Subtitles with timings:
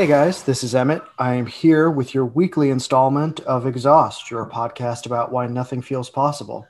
[0.00, 1.02] Hey guys, this is Emmet.
[1.18, 6.08] I am here with your weekly installment of Exhaust, your podcast about why nothing feels
[6.08, 6.66] possible.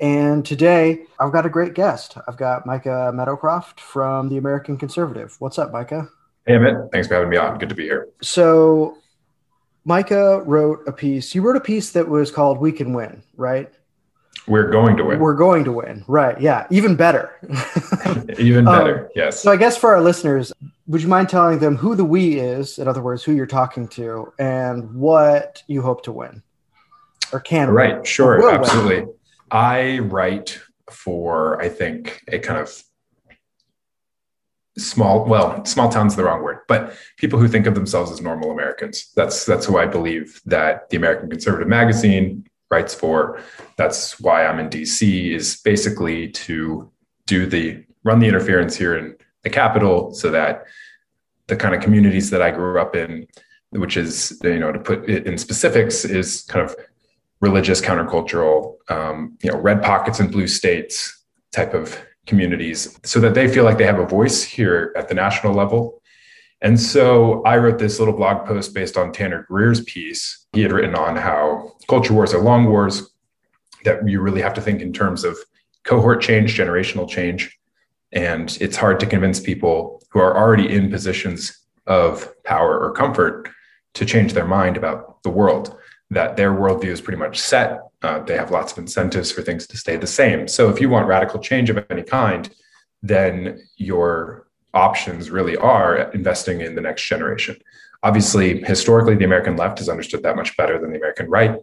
[0.00, 2.18] And today I've got a great guest.
[2.26, 5.36] I've got Micah Meadowcroft from the American Conservative.
[5.38, 6.08] What's up, Micah?
[6.46, 6.90] Hey, Emmet.
[6.90, 7.58] Thanks for having me on.
[7.58, 8.08] Good to be here.
[8.22, 8.98] So,
[9.84, 11.32] Micah wrote a piece.
[11.32, 13.72] You wrote a piece that was called We Can Win, right?
[14.46, 15.18] We're going to win.
[15.20, 16.04] We're going to win.
[16.06, 16.38] Right.
[16.40, 16.66] Yeah.
[16.70, 17.32] Even better.
[18.38, 19.06] Even better.
[19.06, 19.40] Um, yes.
[19.40, 20.52] So, I guess for our listeners,
[20.86, 23.88] would you mind telling them who the we is, in other words, who you're talking
[23.88, 26.42] to, and what you hope to win
[27.32, 27.96] or can Right.
[27.96, 28.48] Win, sure.
[28.48, 29.00] Absolutely.
[29.00, 29.14] Win?
[29.50, 30.60] I write
[30.90, 32.70] for, I think, a kind of
[34.76, 38.50] small well small town's the wrong word but people who think of themselves as normal
[38.50, 43.40] americans that's that's who i believe that the american conservative magazine writes for
[43.76, 46.90] that's why i'm in dc is basically to
[47.26, 50.64] do the run the interference here in the capital so that
[51.46, 53.26] the kind of communities that i grew up in
[53.70, 56.74] which is you know to put it in specifics is kind of
[57.40, 63.34] religious countercultural um, you know red pockets and blue states type of communities so that
[63.34, 66.00] they feel like they have a voice here at the national level.
[66.64, 70.46] And so I wrote this little blog post based on Tanner Greer's piece.
[70.52, 73.10] He had written on how culture wars are long wars,
[73.84, 75.38] that you really have to think in terms of
[75.84, 77.56] cohort change, generational change.
[78.10, 83.48] And it's hard to convince people who are already in positions of power or comfort
[83.94, 85.76] to change their mind about the world,
[86.10, 89.66] that their worldview is pretty much set uh, they have lots of incentives for things
[89.66, 90.46] to stay the same.
[90.46, 92.50] So if you want radical change of any kind,
[93.02, 94.43] then your
[94.74, 97.56] options really are investing in the next generation.
[98.02, 101.56] Obviously, historically, the American left has understood that much better than the American right.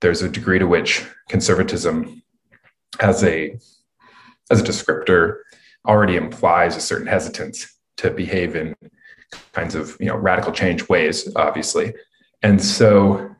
[0.00, 2.22] There's a degree to which conservatism,
[3.00, 3.58] as a
[4.50, 5.38] as a descriptor,
[5.86, 8.76] already implies a certain hesitance to behave in
[9.52, 11.94] kinds of you know radical change ways, obviously.
[12.42, 13.34] And so,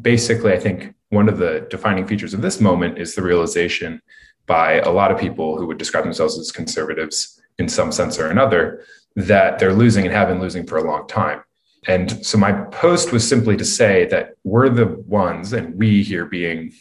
[0.00, 4.00] basically, I think one of the defining features of this moment is the realization
[4.46, 8.28] by a lot of people who would describe themselves as conservatives in some sense or
[8.28, 8.84] another
[9.16, 11.42] that they're losing and have been losing for a long time.
[11.86, 16.26] And so my post was simply to say that we're the ones, and we here
[16.26, 16.72] being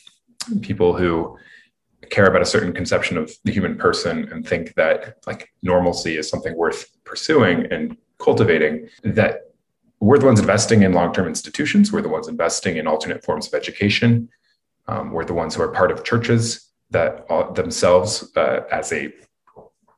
[0.61, 1.37] people who
[2.09, 6.29] care about a certain conception of the human person and think that like normalcy is
[6.29, 9.51] something worth pursuing and cultivating, that
[9.99, 11.91] we're the ones investing in long-term institutions.
[11.91, 14.29] We're the ones investing in alternate forms of education.
[14.87, 19.13] Um, we're the ones who are part of churches that themselves, uh, as a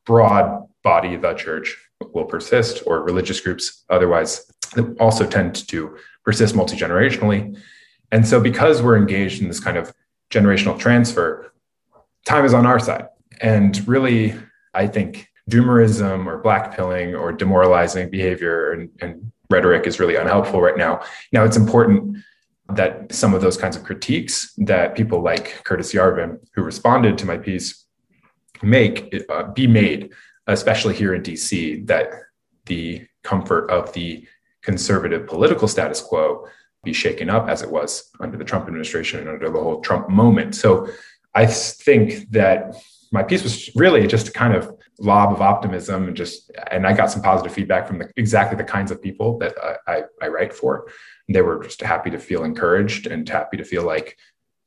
[0.06, 1.78] broad body, of the church
[2.14, 4.52] will persist, or religious groups otherwise
[5.00, 7.58] also tend to persist multi generationally.
[8.12, 9.94] And so, because we're engaged in this kind of
[10.32, 11.54] generational transfer,
[12.26, 13.08] time is on our side.
[13.42, 14.36] And really,
[14.74, 20.78] I think doomerism or blackpilling or demoralizing behavior and, and rhetoric is really unhelpful right
[20.78, 21.02] now.
[21.32, 22.18] Now, it's important
[22.70, 27.26] that some of those kinds of critiques that people like Curtis Yarvin, who responded to
[27.26, 27.83] my piece,
[28.62, 30.12] make uh, be made,
[30.48, 32.12] especially here in DC, that
[32.66, 34.26] the comfort of the
[34.62, 36.48] conservative political status quo
[36.84, 40.10] be shaken up as it was under the Trump administration and under the whole Trump
[40.10, 40.56] moment.
[40.56, 40.88] So
[41.34, 42.76] I think that
[43.14, 46.94] my piece was really just a kind of lob of optimism and just and i
[46.94, 49.56] got some positive feedback from the, exactly the kinds of people that
[49.88, 50.88] I, I write for
[51.30, 54.18] they were just happy to feel encouraged and happy to feel like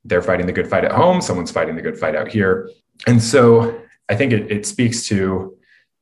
[0.04, 2.70] they're fighting the good fight at home someone's fighting the good fight out here
[3.06, 5.56] and so i think it, it speaks to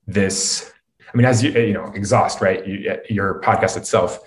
[0.06, 0.72] this
[1.12, 4.19] i mean as you you know exhaust right you, your podcast itself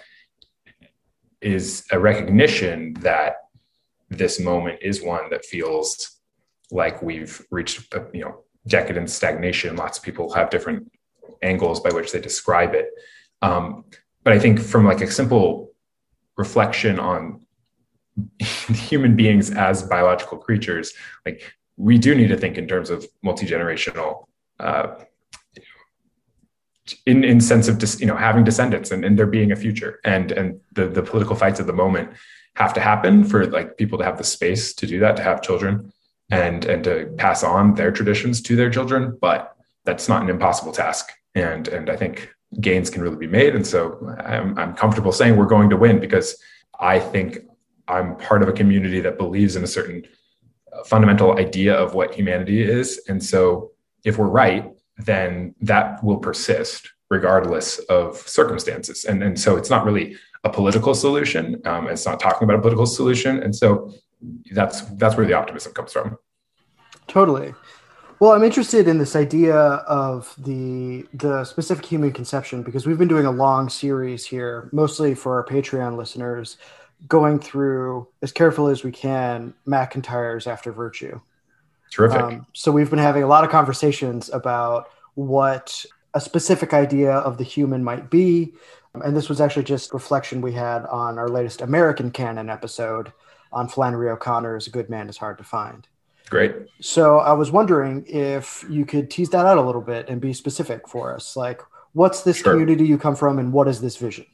[1.41, 3.35] is a recognition that
[4.09, 6.17] this moment is one that feels
[6.71, 9.75] like we've reached you know decadence, stagnation.
[9.75, 10.91] Lots of people have different
[11.41, 12.89] angles by which they describe it.
[13.41, 13.85] Um,
[14.23, 15.71] but I think from like a simple
[16.37, 17.45] reflection on
[18.39, 20.93] human beings as biological creatures,
[21.25, 24.25] like we do need to think in terms of multi-generational
[24.59, 24.95] uh,
[27.05, 29.99] in in sense of you know having descendants and, and there being a future.
[30.03, 32.11] And and the the political fights of the moment
[32.55, 35.41] have to happen for like people to have the space to do that to have
[35.41, 35.91] children
[36.31, 39.17] and and to pass on their traditions to their children.
[39.19, 41.11] But that's not an impossible task.
[41.35, 43.55] And and i think gains can really be made.
[43.55, 46.41] And so i'm, I'm comfortable saying we're going to win because
[46.79, 47.39] i think
[47.87, 50.03] i'm part of a community that believes in a certain
[50.87, 52.99] fundamental idea of what humanity is.
[53.07, 53.71] And so
[54.03, 59.05] if we're right then that will persist regardless of circumstances.
[59.05, 61.61] And and so it's not really a political solution.
[61.65, 63.41] Um, it's not talking about a political solution.
[63.41, 63.93] And so
[64.51, 66.17] that's that's where the optimism comes from.
[67.07, 67.53] Totally.
[68.19, 73.07] Well, I'm interested in this idea of the the specific human conception because we've been
[73.07, 76.57] doing a long series here, mostly for our Patreon listeners,
[77.07, 81.19] going through as carefully as we can MacIntyre's After Virtue.
[81.91, 82.21] Terrific.
[82.21, 87.37] Um, so we've been having a lot of conversations about what a specific idea of
[87.37, 88.53] the human might be,
[88.93, 93.11] and this was actually just reflection we had on our latest American canon episode
[93.53, 95.87] on Flannery O'Connor's "A Good Man Is Hard to Find."
[96.29, 96.53] Great.
[96.81, 100.33] So I was wondering if you could tease that out a little bit and be
[100.33, 101.37] specific for us.
[101.37, 101.61] Like,
[101.93, 102.51] what's this sure.
[102.51, 104.25] community you come from, and what is this vision?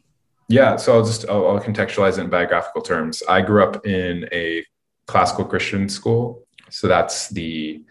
[0.49, 3.23] Yeah, so I'll just I'll, I'll contextualize it in biographical terms.
[3.27, 4.65] I grew up in a
[5.07, 7.83] classical Christian school, so that's the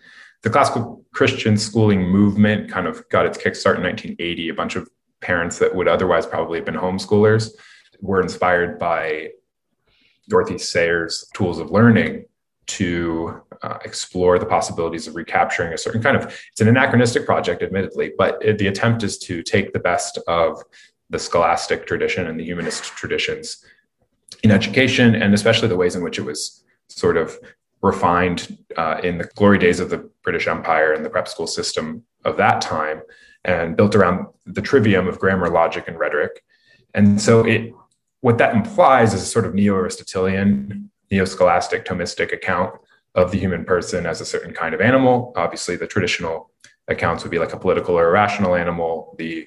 [0.42, 2.70] the classical Christian schooling movement.
[2.70, 4.48] Kind of got its kickstart in 1980.
[4.48, 4.88] A bunch of
[5.20, 7.50] parents that would otherwise probably have been homeschoolers
[8.00, 9.28] were inspired by
[10.28, 12.24] Dorothy Sayers' tools of learning
[12.66, 17.60] to uh, explore the possibilities of recapturing a certain kind of it's an anachronistic project
[17.60, 20.62] admittedly but it, the attempt is to take the best of
[21.12, 23.64] the scholastic tradition and the humanist traditions
[24.42, 27.38] in education and especially the ways in which it was sort of
[27.82, 32.02] refined uh, in the glory days of the british empire and the prep school system
[32.24, 33.02] of that time
[33.44, 36.42] and built around the trivium of grammar logic and rhetoric
[36.94, 37.72] and so it
[38.20, 42.74] what that implies is a sort of neo-aristotelian neo-scholastic Thomistic account
[43.14, 45.32] of the human person as a certain kind of animal.
[45.36, 46.50] Obviously, the traditional
[46.88, 49.14] accounts would be like a political or irrational animal.
[49.18, 49.46] The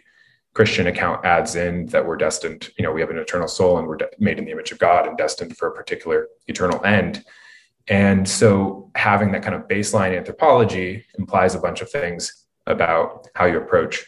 [0.56, 3.86] Christian account adds in that we're destined, you know, we have an eternal soul and
[3.88, 7.25] we're de- made in the image of God and destined for a particular eternal end.
[7.90, 13.46] And so having that kind of baseline anthropology implies a bunch of things about how
[13.46, 14.06] you approach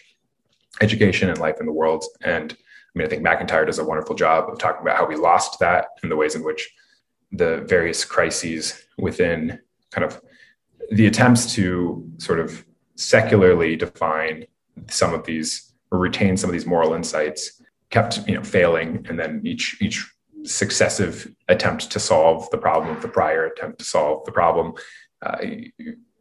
[0.80, 2.06] education and life in the world.
[2.22, 5.18] And I mean, I think MacIntyre does a wonderful job of talking about how we
[5.18, 6.74] lost that and the ways in which
[7.34, 9.60] the various crises within
[9.92, 10.22] kind of
[10.92, 12.66] the attempts to sort of
[12.96, 14.46] secularly define
[14.90, 19.19] some of these or retain some of these moral insights kept you know failing and
[19.19, 20.10] then each each
[20.44, 24.74] successive attempt to solve the problem of the prior attempt to solve the problem
[25.25, 25.38] uh,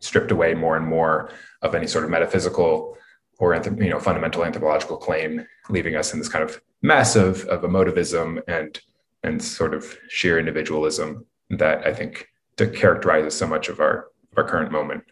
[0.01, 1.31] stripped away more and more
[1.63, 2.97] of any sort of metaphysical
[3.39, 7.63] or you know fundamental anthropological claim leaving us in this kind of mess of, of
[7.63, 8.81] emotivism and
[9.23, 14.45] and sort of sheer individualism that I think characterizes so much of our of our
[14.45, 15.05] current moment.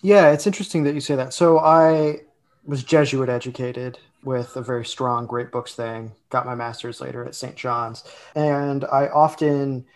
[0.00, 1.32] Yeah, it's interesting that you say that.
[1.34, 2.20] So I
[2.68, 6.12] was Jesuit educated with a very strong great books thing.
[6.28, 7.56] Got my master's later at St.
[7.56, 8.04] John's,
[8.34, 9.86] and I often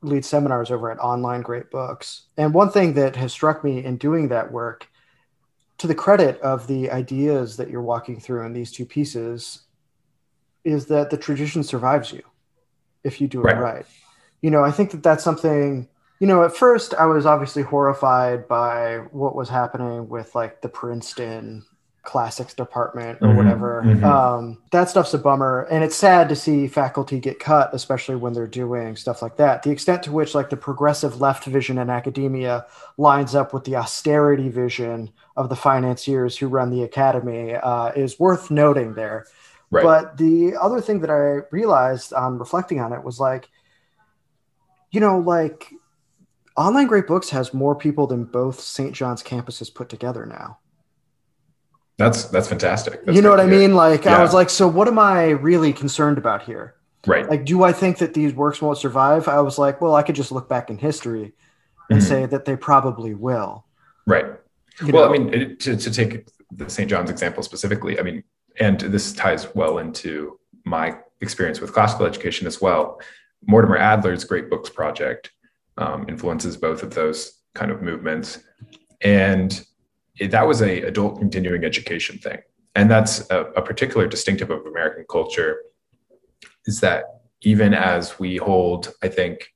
[0.00, 2.22] lead seminars over at Online Great Books.
[2.38, 4.88] And one thing that has struck me in doing that work,
[5.78, 9.62] to the credit of the ideas that you're walking through in these two pieces,
[10.64, 12.22] is that the tradition survives you
[13.04, 13.56] if you do right.
[13.56, 13.86] it right.
[14.40, 15.88] You know, I think that that's something,
[16.18, 20.68] you know, at first I was obviously horrified by what was happening with like the
[20.68, 21.64] Princeton
[22.02, 23.82] classics department or mm-hmm, whatever.
[23.84, 24.04] Mm-hmm.
[24.04, 25.62] Um, that stuff's a bummer.
[25.70, 29.62] And it's sad to see faculty get cut, especially when they're doing stuff like that.
[29.62, 32.66] The extent to which like the progressive left vision in academia
[32.98, 38.18] lines up with the austerity vision of the financiers who run the academy uh, is
[38.18, 39.26] worth noting there.
[39.70, 39.84] Right.
[39.84, 43.48] But the other thing that I realized on reflecting on it was like,
[44.90, 45.72] you know, like
[46.56, 48.92] online great books has more people than both St.
[48.92, 50.58] John's campuses put together now.
[51.98, 53.04] That's that's fantastic.
[53.04, 53.74] That's you know what I mean?
[53.74, 54.18] Like yeah.
[54.18, 56.74] I was like, so what am I really concerned about here?
[57.06, 57.28] Right.
[57.28, 59.28] Like, do I think that these works won't survive?
[59.28, 61.32] I was like, well, I could just look back in history
[61.90, 62.08] and mm-hmm.
[62.08, 63.64] say that they probably will.
[64.06, 64.26] Right.
[64.84, 65.14] You well, know?
[65.14, 66.88] I mean, to, to take the St.
[66.88, 68.22] John's example specifically, I mean,
[68.60, 73.00] and this ties well into my experience with classical education as well.
[73.46, 75.32] Mortimer Adler's Great Books Project
[75.78, 78.44] um, influences both of those kind of movements,
[79.00, 79.66] and it,
[80.20, 82.38] that was a adult continuing education thing,
[82.74, 85.62] and that's a, a particular distinctive of American culture.
[86.66, 87.04] Is that
[87.42, 89.48] even as we hold, I think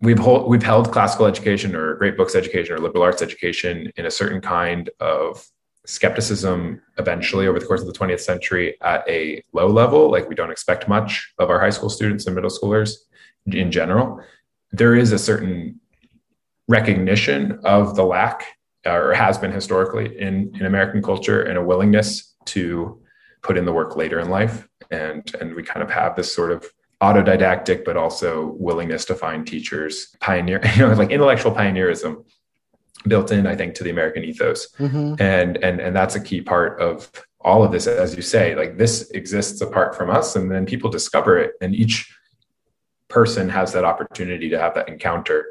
[0.00, 4.06] we've hold, we've held classical education or great books education or liberal arts education in
[4.06, 5.46] a certain kind of
[5.86, 10.34] skepticism eventually over the course of the 20th century at a low level like we
[10.34, 12.96] don't expect much of our high school students and middle schoolers
[13.46, 14.20] in general
[14.72, 15.80] there is a certain
[16.68, 18.44] recognition of the lack
[18.86, 23.00] or has been historically in, in american culture and a willingness to
[23.42, 26.52] put in the work later in life and and we kind of have this sort
[26.52, 26.66] of
[27.02, 32.24] autodidactic but also willingness to find teachers pioneer you know like intellectual pioneerism
[33.06, 34.68] built in, I think, to the American ethos.
[34.78, 35.14] Mm-hmm.
[35.20, 37.10] And and and that's a key part of
[37.40, 40.90] all of this, as you say, like this exists apart from us, and then people
[40.90, 42.14] discover it, and each
[43.08, 45.46] person has that opportunity to have that encounter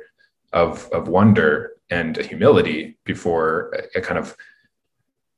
[0.53, 4.35] of of wonder and a humility before a, a kind of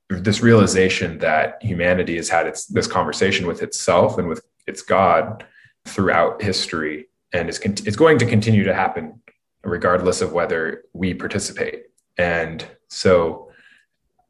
[0.10, 5.46] this realization that humanity has had its, this conversation with itself and with its God
[5.86, 9.22] throughout history and is, is going to continue to happen
[9.64, 11.86] regardless of whether we participate.
[12.18, 13.52] And so,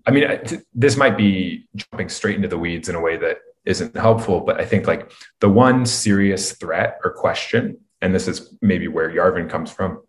[0.05, 0.25] I mean,
[0.73, 4.59] this might be jumping straight into the weeds in a way that isn't helpful, but
[4.59, 9.49] I think like the one serious threat or question, and this is maybe where Yarvin
[9.49, 10.01] comes from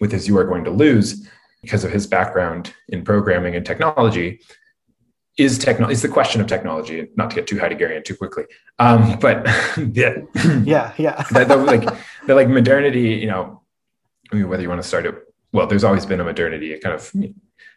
[0.00, 1.28] with his You Are Going to Lose,
[1.64, 4.40] because of his background in programming and technology,
[5.36, 8.44] is techno is the question of technology not to get too heideggerian too quickly.
[8.78, 9.46] Um, but
[9.92, 10.18] yeah.
[10.62, 11.24] Yeah yeah.
[11.32, 11.88] The, the, like
[12.26, 13.60] the like modernity you know
[14.32, 15.14] i mean whether you want to start it
[15.52, 17.12] well there's always been a modernity it kind of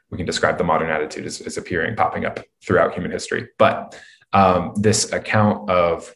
[0.09, 3.49] we can describe the modern attitude as, as appearing popping up throughout human history.
[3.57, 3.99] But
[4.33, 6.13] um, this account of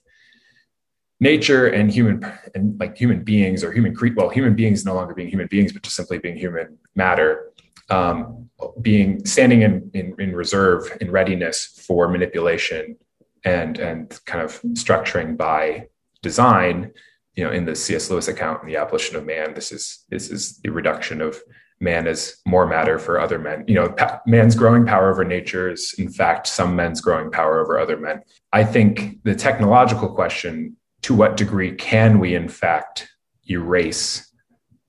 [1.21, 2.25] nature and human
[2.55, 5.83] and like human beings or human well human beings no longer being human beings but
[5.83, 7.51] just simply being human matter
[7.89, 8.49] um,
[8.81, 12.97] being standing in, in, in reserve in readiness for manipulation
[13.45, 15.87] and and kind of structuring by
[16.21, 16.91] design
[17.35, 20.29] you know in the cs lewis account in the abolition of man this is this
[20.29, 21.39] is the reduction of
[21.81, 23.65] man as more matter for other men.
[23.67, 27.59] You know pa- man's growing power over nature is in fact some men's growing power
[27.59, 28.21] over other men.
[28.53, 33.09] I think the technological question to what degree can we in fact
[33.49, 34.31] erase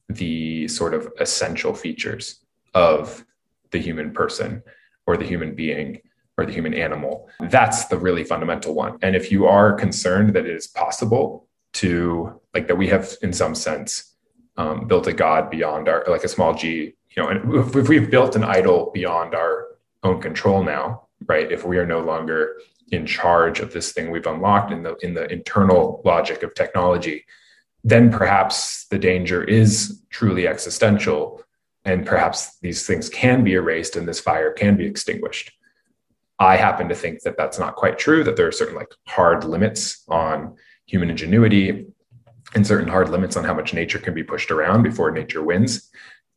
[0.09, 2.41] the sort of essential features
[2.75, 3.25] of
[3.71, 4.63] the human person
[5.07, 6.01] or the human being
[6.39, 7.29] or the human animal.
[7.41, 8.99] That's the really fundamental one.
[9.03, 13.33] And if you are concerned that it is possible to, like, that we have in
[13.33, 14.15] some sense
[14.57, 17.89] um, built a God beyond our, like a small g, you know, and if, if
[17.89, 19.67] we've built an idol beyond our
[20.03, 21.51] own control now, right?
[21.51, 22.57] If we are no longer
[22.93, 27.25] in charge of this thing we've unlocked in the in the internal logic of technology,
[27.83, 31.43] then perhaps the danger is truly existential
[31.85, 35.51] and perhaps these things can be erased and this fire can be extinguished.
[36.39, 39.45] I happen to think that that's not quite true, that there are certain like hard
[39.45, 40.57] limits on
[40.87, 41.87] human ingenuity
[42.55, 45.91] and certain hard limits on how much nature can be pushed around before nature wins.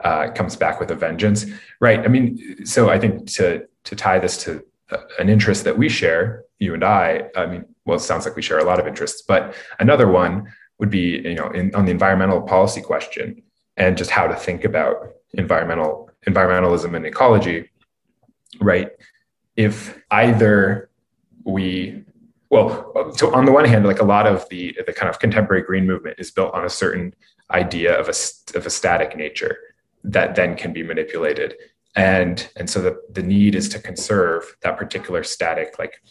[0.03, 1.45] Uh, comes back with a vengeance,
[1.79, 2.01] right?
[2.01, 5.87] I mean, so I think to to tie this to uh, an interest that we
[5.87, 7.29] share, you and I.
[7.35, 10.51] I mean, well, it sounds like we share a lot of interests, but another one
[10.79, 13.41] would be, you know, in, on the environmental policy question
[13.77, 14.95] and just how to think about
[15.33, 17.69] environmental environmentalism and ecology,
[18.59, 18.89] right?
[19.55, 20.89] If either
[21.43, 22.03] we
[22.49, 25.63] well, so on the one hand, like a lot of the the kind of contemporary
[25.63, 27.13] green movement is built on a certain
[27.51, 28.13] idea of a
[28.57, 29.57] of a static nature
[30.03, 31.55] that then can be manipulated,
[31.95, 36.01] and and so the the need is to conserve that particular static like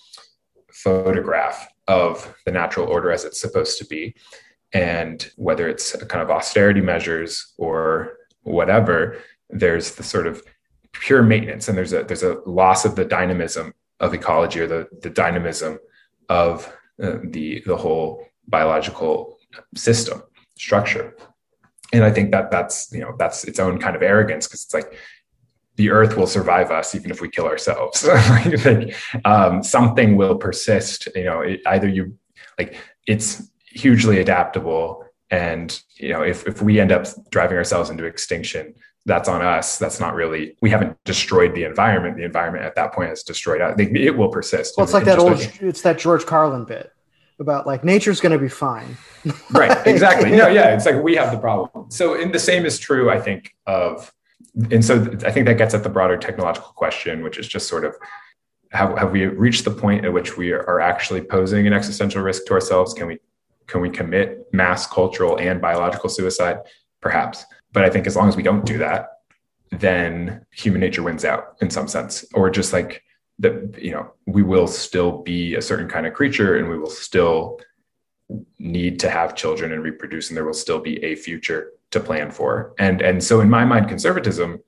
[0.75, 4.15] photograph of the natural order as it's supposed to be,
[4.73, 9.19] and whether it's kind of austerity measures or whatever,
[9.51, 10.43] there's the sort of
[10.93, 11.69] pure maintenance.
[11.69, 15.79] And there's a there's a loss of the dynamism of ecology or the, the dynamism
[16.29, 19.39] of uh, the the whole biological
[19.75, 20.23] system
[20.57, 21.17] structure.
[21.93, 24.75] And i think that that's you know that's its own kind of arrogance because it's
[24.75, 24.99] like
[25.77, 31.09] the earth will survive us even if we kill ourselves like, um, something will persist
[31.15, 32.17] you know it, either you
[32.59, 32.77] like
[33.07, 35.05] it's hugely adaptable
[35.35, 39.79] and you know, if if we end up driving ourselves into extinction, that's on us.
[39.79, 40.57] That's not really.
[40.61, 42.17] We haven't destroyed the environment.
[42.17, 43.75] The environment at that point has destroyed us.
[43.79, 44.77] It will persist.
[44.77, 45.41] Well, it's like that old.
[45.61, 46.93] it's that George Carlin bit
[47.41, 48.97] about like nature's going to be fine.
[49.51, 49.85] right.
[49.87, 50.31] Exactly.
[50.37, 50.47] No.
[50.47, 50.75] Yeah.
[50.75, 51.91] It's like we have the problem.
[51.91, 54.14] So, and the same is true, I think, of,
[54.71, 57.85] and so I think that gets at the broader technological question, which is just sort
[57.85, 57.97] of
[58.71, 62.47] have, have we reached the point at which we are actually posing an existential risk
[62.47, 62.95] to ourselves?
[62.95, 63.19] Can we
[63.67, 66.59] can we commit mass cultural and biological suicide?
[67.01, 67.47] Perhaps.
[67.73, 69.09] But I think as long as we don't do that,
[69.71, 72.25] then human nature wins out in some sense.
[72.35, 73.03] Or just like
[73.39, 76.91] that, you know, we will still be a certain kind of creature and we will
[76.91, 77.59] still
[78.59, 82.31] need to have children and reproduce, and there will still be a future to plan
[82.31, 82.75] for.
[82.79, 84.61] And and so in my mind, conservatism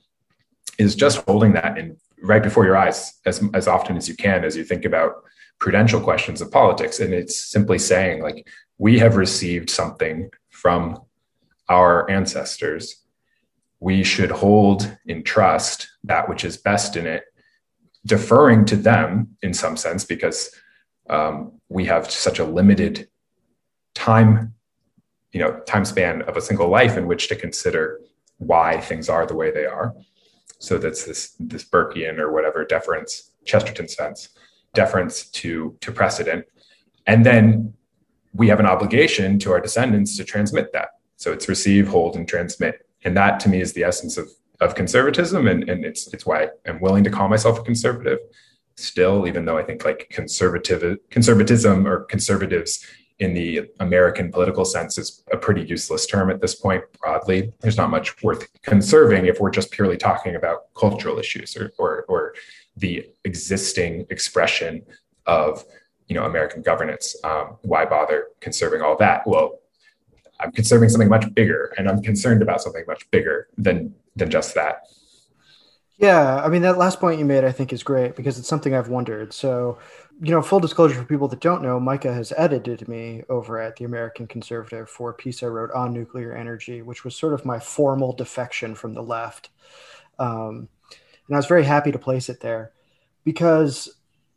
[0.78, 4.44] is just holding that in right before your eyes as, as often as you can
[4.44, 5.12] as you think about
[5.58, 7.00] prudential questions of politics.
[7.00, 11.00] And it's simply saying like we have received something from
[11.68, 13.02] our ancestors.
[13.80, 17.24] We should hold in trust that which is best in it,
[18.04, 20.50] deferring to them in some sense, because
[21.08, 23.08] um, we have such a limited
[23.94, 24.54] time,
[25.36, 28.00] you know, time span of a single life in which to consider
[28.38, 29.94] why things are the way they are.
[30.58, 34.30] So that's this this Burkean or whatever deference, Chesterton sense,
[34.72, 36.46] deference to to precedent,
[37.06, 37.74] and then
[38.32, 40.88] we have an obligation to our descendants to transmit that.
[41.16, 42.86] So it's receive, hold, and transmit.
[43.04, 44.30] And that to me is the essence of
[44.62, 48.20] of conservatism, and, and it's it's why I'm willing to call myself a conservative
[48.76, 52.86] still, even though I think like conservative conservatism or conservatives
[53.18, 57.52] in the American political sense is a pretty useless term at this point broadly.
[57.60, 62.04] There's not much worth conserving if we're just purely talking about cultural issues or, or,
[62.08, 62.34] or
[62.76, 64.84] the existing expression
[65.26, 65.64] of
[66.08, 67.16] you know American governance.
[67.24, 69.26] Um, why bother conserving all that?
[69.26, 69.60] Well,
[70.40, 74.54] I'm conserving something much bigger, and I'm concerned about something much bigger than than just
[74.54, 74.82] that.
[75.98, 78.74] Yeah, I mean that last point you made, I think, is great because it's something
[78.74, 79.32] I've wondered.
[79.32, 79.78] So,
[80.20, 83.76] you know, full disclosure for people that don't know, Micah has edited me over at
[83.76, 87.46] the American Conservative for a piece I wrote on nuclear energy, which was sort of
[87.46, 89.48] my formal defection from the left.
[90.18, 90.68] Um,
[91.28, 92.72] and I was very happy to place it there
[93.24, 93.96] because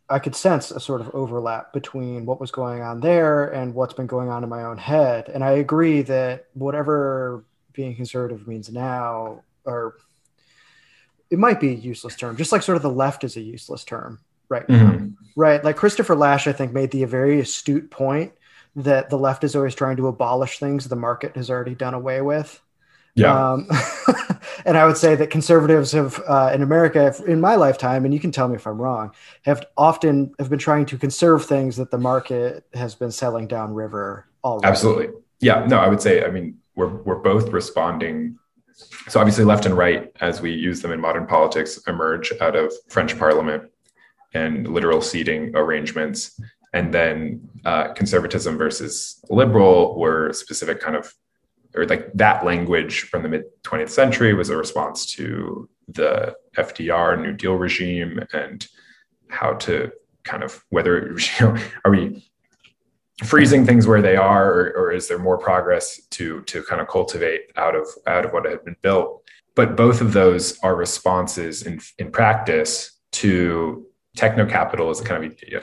[0.09, 3.93] I could sense a sort of overlap between what was going on there and what's
[3.93, 5.29] been going on in my own head.
[5.29, 9.95] And I agree that whatever being conservative means now, or
[11.29, 13.83] it might be a useless term, just like sort of the left is a useless
[13.83, 14.19] term
[14.49, 14.67] right.
[14.67, 15.09] Mm-hmm.
[15.35, 15.63] Right.
[15.63, 18.33] Like Christopher Lasch, I think, made the very astute point
[18.75, 22.21] that the left is always trying to abolish things the market has already done away
[22.21, 22.61] with.
[23.15, 23.51] Yeah.
[23.51, 23.67] Um,
[24.65, 28.19] and I would say that conservatives have uh, in America, in my lifetime, and you
[28.19, 29.11] can tell me if I'm wrong,
[29.43, 34.27] have often have been trying to conserve things that the market has been selling downriver
[34.43, 34.67] already.
[34.67, 35.09] Absolutely.
[35.39, 35.65] Yeah.
[35.65, 38.38] No, I would say, I mean, we're we're both responding
[39.07, 42.73] so obviously, left and right, as we use them in modern politics, emerge out of
[42.89, 43.63] French Parliament
[44.33, 46.39] and literal seating arrangements.
[46.73, 51.11] And then uh, conservatism versus liberal were specific kind of,
[51.75, 57.19] or like that language from the mid 20th century was a response to the FDR
[57.19, 58.67] New Deal regime and
[59.29, 59.91] how to
[60.23, 62.28] kind of whether you know are we
[63.23, 66.87] freezing things where they are or, or, is there more progress to to kind of
[66.87, 69.23] cultivate out of out of what had been built?
[69.55, 75.31] But both of those are responses in in practice to techno capital is kind of
[75.31, 75.57] a,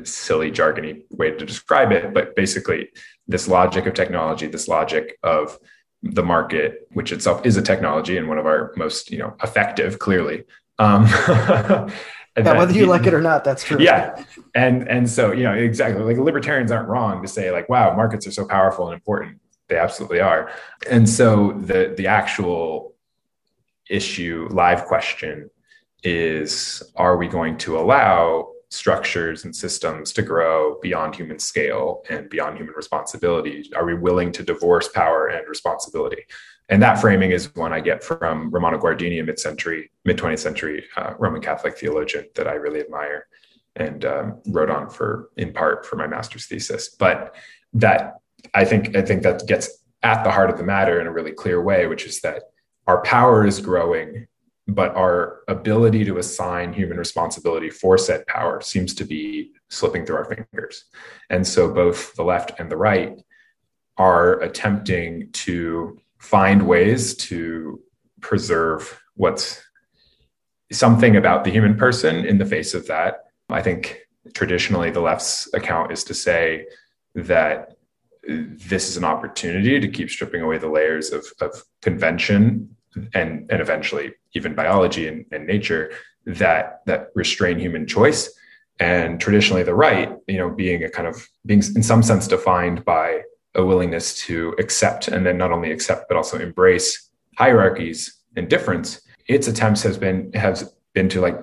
[0.00, 2.88] a silly jargony way to describe it but basically
[3.28, 5.58] this logic of technology this logic of
[6.02, 9.98] the market which itself is a technology and one of our most you know effective
[9.98, 10.44] clearly.
[10.78, 11.06] Um,
[12.44, 13.78] yeah, whether you like it or not, that's true.
[13.80, 14.24] Yeah.
[14.54, 18.26] And and so, you know, exactly like libertarians aren't wrong to say, like, wow, markets
[18.26, 19.40] are so powerful and important.
[19.68, 20.50] They absolutely are.
[20.88, 22.94] And so the the actual
[23.88, 25.50] issue, live question
[26.02, 32.30] is are we going to allow structures and systems to grow beyond human scale and
[32.30, 33.70] beyond human responsibility?
[33.74, 36.24] Are we willing to divorce power and responsibility?
[36.70, 41.14] And that framing is one I get from Romano Guardini, a mid-century, mid-20th century uh,
[41.18, 43.26] Roman Catholic theologian that I really admire
[43.74, 46.88] and um, wrote on for, in part, for my master's thesis.
[46.88, 47.34] But
[47.74, 48.14] that
[48.54, 51.32] I think I think that gets at the heart of the matter in a really
[51.32, 52.44] clear way, which is that
[52.86, 54.26] our power is growing,
[54.66, 60.16] but our ability to assign human responsibility for said power seems to be slipping through
[60.16, 60.84] our fingers.
[61.28, 63.20] And so both the left and the right
[63.98, 67.80] are attempting to find ways to
[68.20, 69.60] preserve what's
[70.70, 73.24] something about the human person in the face of that.
[73.48, 73.98] I think
[74.34, 76.66] traditionally the left's account is to say
[77.14, 77.74] that
[78.28, 82.76] this is an opportunity to keep stripping away the layers of, of convention
[83.14, 85.90] and, and eventually even biology and, and nature
[86.26, 88.30] that that restrain human choice
[88.78, 92.84] and traditionally the right you know being a kind of being in some sense defined
[92.84, 93.22] by
[93.54, 99.00] a willingness to accept and then not only accept but also embrace hierarchies and difference.
[99.26, 101.38] Its attempts has been has been to like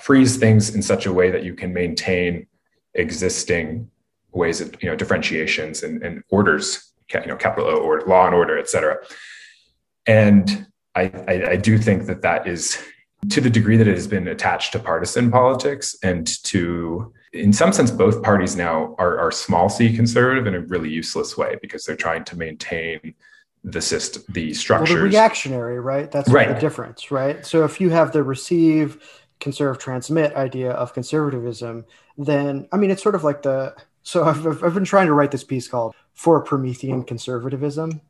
[0.00, 2.46] freeze things in such a way that you can maintain
[2.94, 3.90] existing
[4.32, 8.34] ways of you know differentiations and, and orders you know capital o or law and
[8.34, 8.96] order et cetera.
[10.06, 12.82] And I, I, I do think that that is
[13.30, 17.72] to the degree that it has been attached to partisan politics and to in some
[17.72, 21.84] sense, both parties now are, are small c conservative in a really useless way because
[21.84, 23.14] they're trying to maintain
[23.64, 24.94] the system, the structures.
[24.94, 26.10] Well, the reactionary, right?
[26.10, 26.48] That's right.
[26.48, 27.44] the difference, right?
[27.46, 29.02] So if you have the receive,
[29.40, 31.84] conserve, transmit idea of conservatism,
[32.18, 33.74] then I mean, it's sort of like the.
[34.02, 38.00] So I've, I've been trying to write this piece called "For Promethean Conservatism,"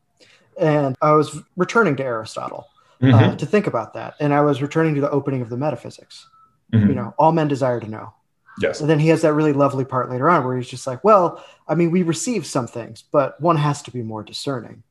[0.59, 2.67] and I was returning to Aristotle
[3.03, 3.15] uh, mm-hmm.
[3.15, 6.29] uh, to think about that, and I was returning to the opening of the Metaphysics.
[6.73, 6.89] Mm-hmm.
[6.89, 8.15] You know, all men desire to know
[8.61, 8.81] Yes.
[8.81, 11.45] And then he has that really lovely part later on where he's just like, well,
[11.67, 14.83] I mean, we receive some things, but one has to be more discerning.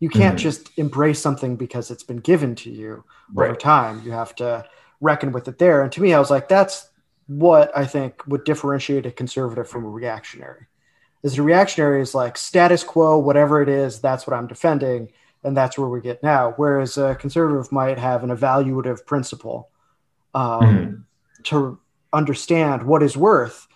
[0.00, 0.42] You can't mm-hmm.
[0.42, 3.50] just embrace something because it's been given to you right.
[3.50, 4.02] over time.
[4.04, 4.64] You have to
[5.00, 5.82] reckon with it there.
[5.82, 6.88] And to me, I was like, that's
[7.26, 10.66] what I think would differentiate a conservative from a reactionary.
[11.22, 15.12] Is a reactionary is like status quo, whatever it is, that's what I'm defending.
[15.44, 16.54] and that's where we get now.
[16.56, 19.70] Whereas a conservative might have an evaluative principle
[20.34, 20.94] um, mm-hmm.
[21.44, 21.78] to
[22.12, 23.68] understand what is worth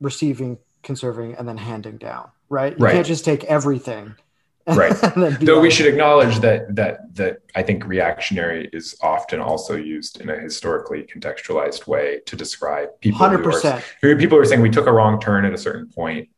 [0.00, 2.30] receiving, conserving, and then handing down.
[2.48, 2.78] Right?
[2.78, 2.92] You right.
[2.92, 4.16] can't just take everything.
[4.66, 4.96] Right.
[5.42, 10.30] Though we should acknowledge that that that I think reactionary is often also used in
[10.30, 13.18] a historically contextualized way to describe people.
[13.18, 13.84] Hundred percent.
[14.00, 16.30] People are saying we took a wrong turn at a certain point,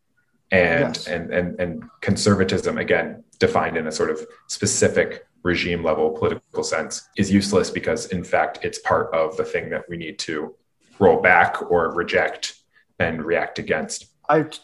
[0.50, 1.06] and yes.
[1.06, 4.18] and and and conservatism again defined in a sort of
[4.48, 9.70] specific regime level political sense is useless because in fact it's part of the thing
[9.70, 10.52] that we need to
[10.98, 12.54] roll back or reject
[12.98, 14.06] and react against.
[14.28, 14.58] I t-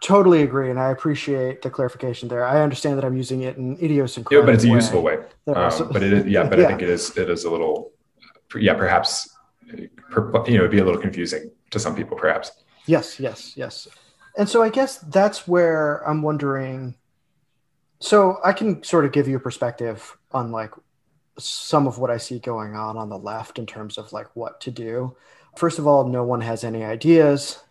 [0.00, 2.44] totally agree, and I appreciate the clarification there.
[2.44, 4.42] I understand that I'm using it in idiosyncratic.
[4.42, 4.74] Yeah, but it's a way.
[4.74, 5.18] useful way.
[5.46, 6.64] Um, but it is, yeah, but yeah.
[6.64, 7.92] I think it is, it is a little,
[8.56, 9.36] yeah, perhaps,
[9.72, 12.52] you know, it'd be a little confusing to some people, perhaps.
[12.86, 13.88] Yes, yes, yes.
[14.36, 16.96] And so I guess that's where I'm wondering.
[18.00, 20.72] So I can sort of give you a perspective on like
[21.38, 24.60] some of what I see going on on the left in terms of like what
[24.62, 25.16] to do.
[25.56, 27.62] First of all, no one has any ideas.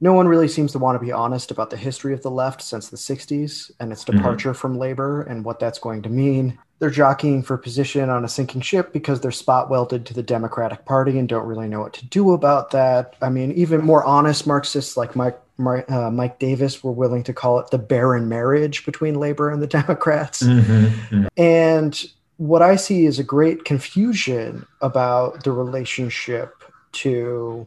[0.00, 2.60] No one really seems to want to be honest about the history of the left
[2.60, 4.16] since the 60s and its mm-hmm.
[4.16, 4.58] departure mm-hmm.
[4.58, 6.58] from labor and what that's going to mean.
[6.80, 10.84] They're jockeying for position on a sinking ship because they're spot welded to the Democratic
[10.84, 13.14] Party and don't really know what to do about that.
[13.22, 17.60] I mean, even more honest Marxists like Mike uh, Mike Davis were willing to call
[17.60, 20.42] it the barren marriage between labor and the Democrats.
[20.42, 20.84] Mm-hmm.
[21.14, 21.26] Mm-hmm.
[21.36, 22.04] And
[22.38, 26.61] what I see is a great confusion about the relationship
[26.92, 27.66] to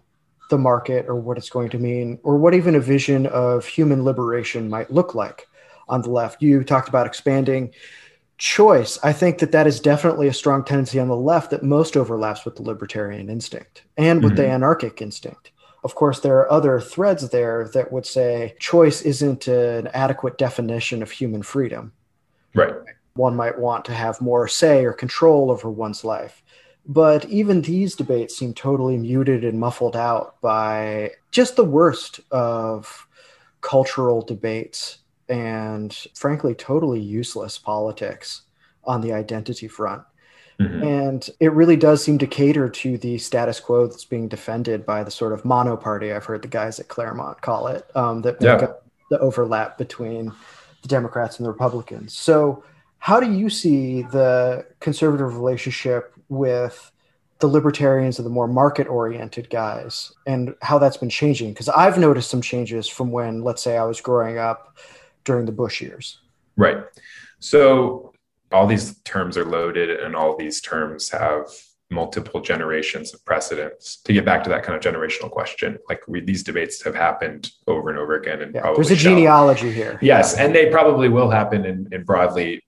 [0.49, 4.03] the market or what it's going to mean, or what even a vision of human
[4.03, 5.47] liberation might look like
[5.87, 6.41] on the left.
[6.41, 7.73] You talked about expanding
[8.37, 8.99] choice.
[9.03, 12.45] I think that that is definitely a strong tendency on the left that most overlaps
[12.45, 14.43] with the libertarian instinct and with mm-hmm.
[14.43, 15.51] the anarchic instinct.
[15.83, 21.03] Of course, there are other threads there that would say choice isn't an adequate definition
[21.03, 21.93] of human freedom.
[22.55, 22.73] Right.
[23.13, 26.43] One might want to have more say or control over one's life.
[26.87, 33.07] But even these debates seem totally muted and muffled out by just the worst of
[33.61, 38.43] cultural debates and, frankly, totally useless politics
[38.83, 40.03] on the identity front.
[40.59, 40.83] Mm-hmm.
[40.83, 45.03] And it really does seem to cater to the status quo that's being defended by
[45.03, 48.39] the sort of mono party I've heard the guys at Claremont call it, um, that
[48.39, 48.67] make yeah.
[48.67, 50.31] up the overlap between
[50.81, 52.17] the Democrats and the Republicans.
[52.17, 52.63] So,
[52.99, 56.91] how do you see the conservative relationship with
[57.39, 61.49] the libertarians and the more market oriented guys and how that's been changing.
[61.49, 64.77] Because i've noticed some changes from when let's say i was growing up
[65.25, 66.21] during the bush years.
[66.55, 66.77] Right.
[67.39, 68.13] So
[68.51, 71.47] all these terms are loaded and all these terms have
[71.91, 73.97] multiple generations of precedents.
[73.97, 77.51] To get back to that kind of generational question like we, these debates have happened
[77.67, 79.99] over and over again and yeah, there's a genealogy here.
[80.01, 82.61] Yes and they probably will happen in, in broadly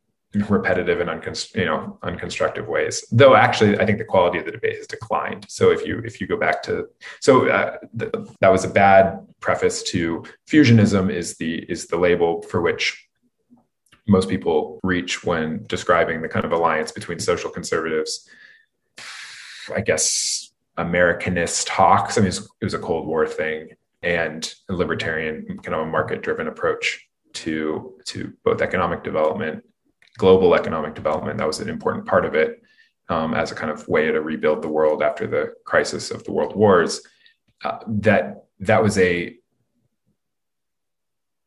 [0.50, 3.06] repetitive and uncon- you know unconstructive ways.
[3.12, 5.46] Though actually i think the quality of the debate has declined.
[5.50, 6.88] So if you if you go back to
[7.22, 12.42] so uh, th- that was a bad preface to fusionism is the is the label
[12.44, 13.08] for which
[14.08, 18.30] most people reach when describing the kind of alliance between social conservatives
[19.76, 22.18] i guess americanist hawks.
[22.18, 23.70] I mean it was, it was a cold war thing
[24.04, 29.64] and a libertarian kind of a market driven approach to to both economic development
[30.18, 31.38] global economic development.
[31.38, 32.62] That was an important part of it
[33.10, 36.32] um, as a kind of way to rebuild the world after the crisis of the
[36.32, 37.02] world wars.
[37.64, 39.36] Uh, that that was a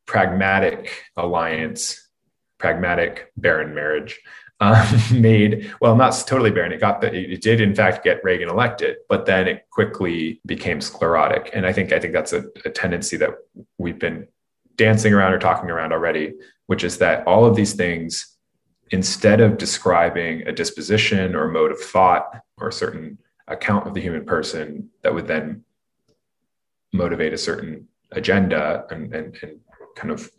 [0.07, 2.09] pragmatic alliance,
[2.59, 4.19] pragmatic barren marriage.
[4.63, 4.87] Um,
[5.23, 6.71] made well, not totally barren.
[6.71, 10.83] It got the, it did in fact get Reagan elected, but then it quickly became
[10.83, 11.49] sclerotic.
[11.55, 13.31] And I think I think that's a, a tendency that
[13.79, 14.29] we've been
[14.77, 16.35] dancing around or talking around already,
[16.67, 18.30] which is that all of these things
[18.91, 24.01] instead of describing a disposition or mode of thought or a certain account of the
[24.01, 25.65] human person that would then
[26.93, 29.61] motivate a certain agenda and, and, and
[29.97, 30.31] kind of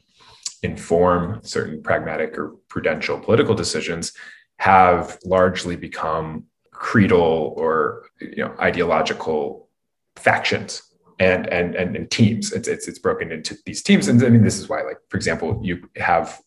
[0.64, 4.14] inform certain pragmatic or prudential political decisions
[4.58, 9.70] have largely become creedal or you know ideological
[10.16, 10.84] factions
[11.20, 12.52] and and and, teams.
[12.52, 14.08] It's, it's it's broken into these teams.
[14.08, 16.40] And i mean this is why like for example you have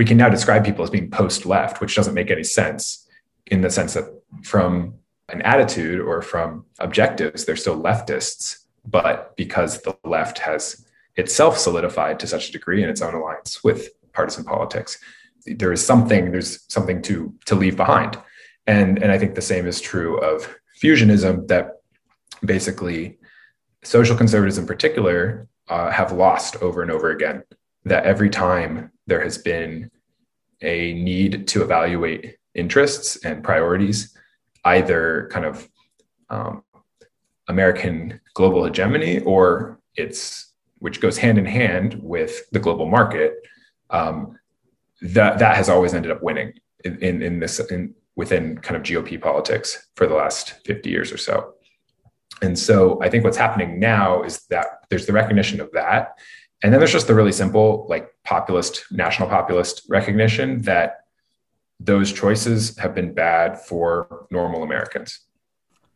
[0.00, 3.06] we can now describe people as being post left, which doesn't make any sense
[3.48, 4.04] in the sense that
[4.42, 4.94] from
[5.28, 8.64] an attitude or from objectives, they're still leftists.
[8.86, 10.86] But because the left has
[11.16, 14.96] itself solidified to such a degree in its own alliance with partisan politics,
[15.44, 18.18] there is something, there's something to, to leave behind.
[18.66, 20.48] And, and I think the same is true of
[20.82, 21.82] fusionism that
[22.42, 23.18] basically
[23.84, 27.42] social conservatives in particular uh, have lost over and over again
[27.84, 29.90] that every time there has been
[30.62, 34.16] a need to evaluate interests and priorities,
[34.64, 35.68] either kind of
[36.30, 36.62] um,
[37.48, 40.46] American global hegemony or it's
[40.78, 43.34] which goes hand in hand with the global market.
[43.90, 44.38] Um,
[45.02, 46.52] that that has always ended up winning
[46.84, 51.10] in, in, in this in, within kind of GOP politics for the last 50 years
[51.10, 51.54] or so.
[52.42, 56.18] And so I think what's happening now is that there's the recognition of that.
[56.62, 61.00] And then there's just the really simple, like populist, national populist recognition that
[61.80, 65.18] those choices have been bad for normal Americans.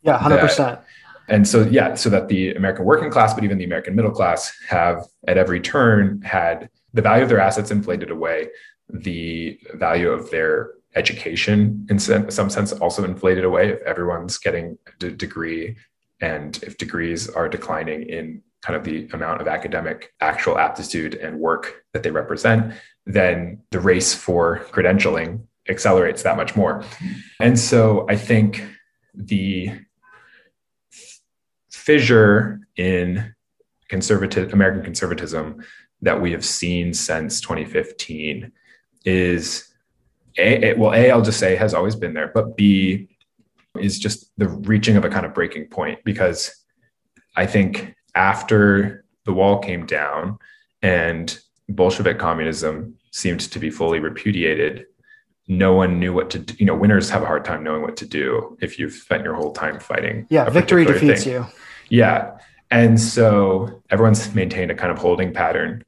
[0.03, 0.57] Yeah, 100%.
[0.57, 0.85] That,
[1.29, 4.53] and so, yeah, so that the American working class, but even the American middle class
[4.69, 8.49] have at every turn had the value of their assets inflated away,
[8.89, 15.11] the value of their education in some sense also inflated away if everyone's getting a
[15.11, 15.77] degree
[16.21, 21.39] and if degrees are declining in kind of the amount of academic actual aptitude and
[21.39, 22.73] work that they represent
[23.07, 26.83] then the race for credentialing accelerates that much more.
[27.41, 28.65] And so i think
[29.15, 29.71] the
[31.71, 33.35] fissure in
[33.89, 35.63] conservative american conservatism
[36.01, 38.51] that we have seen since 2015
[39.05, 39.75] is
[40.37, 43.09] a, well, A, I'll just say has always been there, but B
[43.79, 46.65] is just the reaching of a kind of breaking point because
[47.37, 50.39] I think after the wall came down
[50.83, 54.87] and Bolshevik communism seemed to be fully repudiated,
[55.49, 56.55] no one knew what to do.
[56.59, 59.35] You know, winners have a hard time knowing what to do if you've spent your
[59.35, 60.27] whole time fighting.
[60.31, 61.33] Yeah, victory defeats thing.
[61.33, 61.47] you.
[61.89, 62.39] Yeah.
[62.71, 65.85] And so everyone's maintained a kind of holding pattern.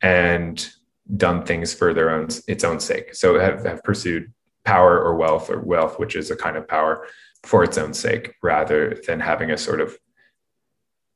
[0.00, 0.66] And
[1.16, 3.14] done things for their own its own sake.
[3.14, 4.32] So have, have pursued
[4.64, 7.06] power or wealth or wealth, which is a kind of power
[7.44, 9.96] for its own sake, rather than having a sort of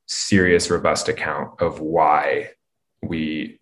[0.07, 2.49] serious, robust account of why
[3.01, 3.59] we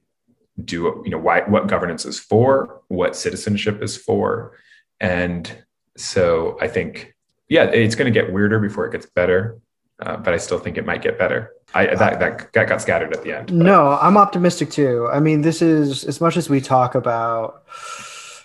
[0.63, 4.57] do, you know, why what governance is for, what citizenship is for.
[4.99, 5.51] And
[5.97, 7.15] so I think,
[7.49, 9.59] yeah, it's going to get weirder before it gets better.
[10.01, 11.51] Uh, but I still think it might get better.
[11.75, 12.19] I, that,
[12.53, 13.47] that got scattered at the end.
[13.47, 13.55] But.
[13.55, 15.07] No, I'm optimistic too.
[15.11, 17.63] I mean, this is as much as we talk about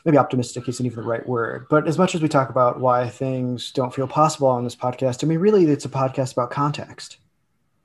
[0.05, 3.09] maybe optimistic isn't even the right word, but as much as we talk about why
[3.09, 7.17] things don't feel possible on this podcast, I mean, really, it's a podcast about context,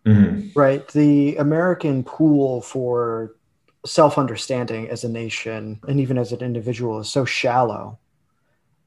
[0.05, 0.57] mm-hmm.
[0.59, 0.87] right?
[0.89, 3.35] The American pool for
[3.85, 7.97] self understanding as a nation and even as an individual is so shallow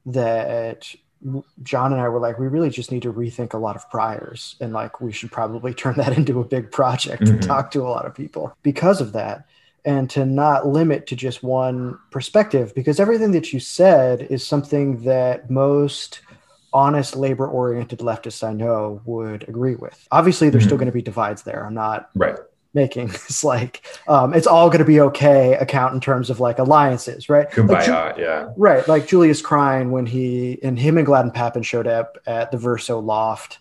[0.05, 0.93] that
[1.63, 4.55] John and I were like, we really just need to rethink a lot of priors.
[4.61, 7.35] And like, we should probably turn that into a big project mm-hmm.
[7.35, 9.45] and talk to a lot of people because of that.
[9.83, 15.03] And to not limit to just one perspective, because everything that you said is something
[15.03, 16.21] that most
[16.75, 20.07] honest labor oriented leftists I know would agree with.
[20.11, 20.67] Obviously, there's mm-hmm.
[20.67, 21.65] still going to be divides there.
[21.65, 22.37] I'm not right
[22.75, 26.59] making it's like um, it's all going to be okay account in terms of like
[26.59, 31.31] alliances right Kumbaya, like, yeah right like julius krein when he and him and gladden
[31.31, 33.59] pappin showed up at the verso loft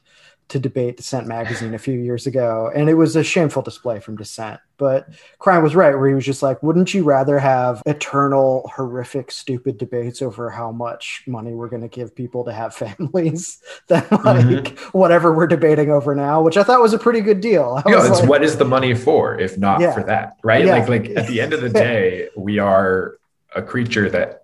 [0.48, 4.16] to debate Dissent magazine a few years ago, and it was a shameful display from
[4.16, 4.61] Dissent.
[4.76, 5.09] But
[5.40, 9.78] Krein was right, where he was just like, "Wouldn't you rather have eternal, horrific, stupid
[9.78, 14.44] debates over how much money we're going to give people to have families than like
[14.44, 14.98] mm-hmm.
[14.98, 17.83] whatever we're debating over now?" Which I thought was a pretty good deal.
[17.87, 19.92] Yeah, it's like, what is the money for if not yeah.
[19.92, 20.64] for that, right?
[20.64, 20.78] Yeah.
[20.78, 23.18] Like, like at the end of the day, we are
[23.54, 24.43] a creature that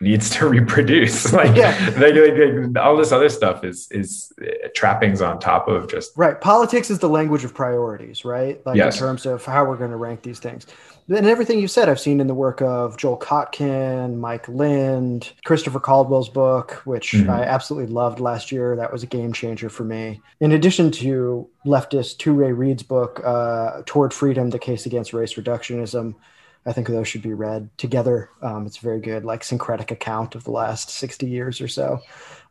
[0.00, 1.32] needs to reproduce.
[1.32, 1.94] like, yeah.
[1.98, 4.32] like, all this other stuff is is
[4.74, 6.40] trappings on top of just right.
[6.40, 8.64] Politics is the language of priorities, right?
[8.66, 8.94] Like yes.
[8.94, 10.66] in terms of how we're going to rank these things.
[11.08, 15.78] And everything you said, I've seen in the work of Joel Kotkin, Mike Lind, Christopher
[15.78, 17.30] Caldwell's book, which mm-hmm.
[17.30, 18.74] I absolutely loved last year.
[18.74, 20.20] That was a game changer for me.
[20.40, 26.16] In addition to leftist Touré Reed's book, uh, Toward Freedom: The Case Against Race Reductionism
[26.66, 28.30] I think those should be read together.
[28.42, 32.00] Um, it's a very good, like syncretic account of the last 60 years or so.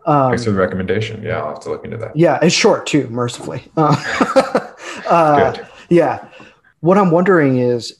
[0.06, 1.22] Um, Thanks for the recommendation.
[1.22, 2.16] Yeah, I'll have to look into that.
[2.16, 3.64] Yeah, it's short too, mercifully.
[3.76, 4.74] Uh,
[5.10, 5.68] uh, good.
[5.90, 6.28] Yeah.
[6.80, 8.00] What I'm wondering is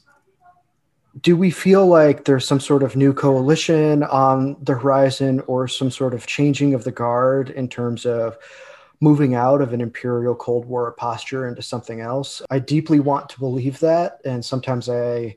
[1.20, 5.90] do we feel like there's some sort of new coalition on the horizon or some
[5.90, 8.36] sort of changing of the guard in terms of
[9.00, 12.42] moving out of an imperial Cold War posture into something else?
[12.50, 14.20] I deeply want to believe that.
[14.24, 15.36] And sometimes I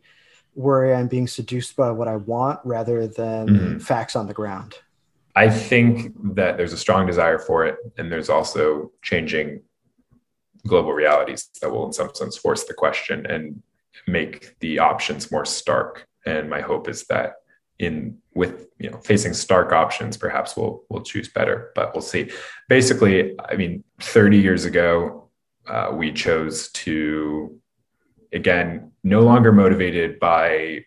[0.59, 3.77] worry I'm being seduced by what I want rather than mm-hmm.
[3.79, 4.75] facts on the ground.
[5.35, 9.61] I think that there's a strong desire for it, and there's also changing
[10.67, 13.63] global realities that will, in some sense, force the question and
[14.05, 16.07] make the options more stark.
[16.25, 17.35] And my hope is that
[17.77, 22.31] in with you know facing stark options, perhaps we'll we'll choose better, but we'll see.
[22.67, 25.29] Basically, I mean, 30 years ago,
[25.67, 27.57] uh, we chose to
[28.33, 30.85] again, no longer motivated by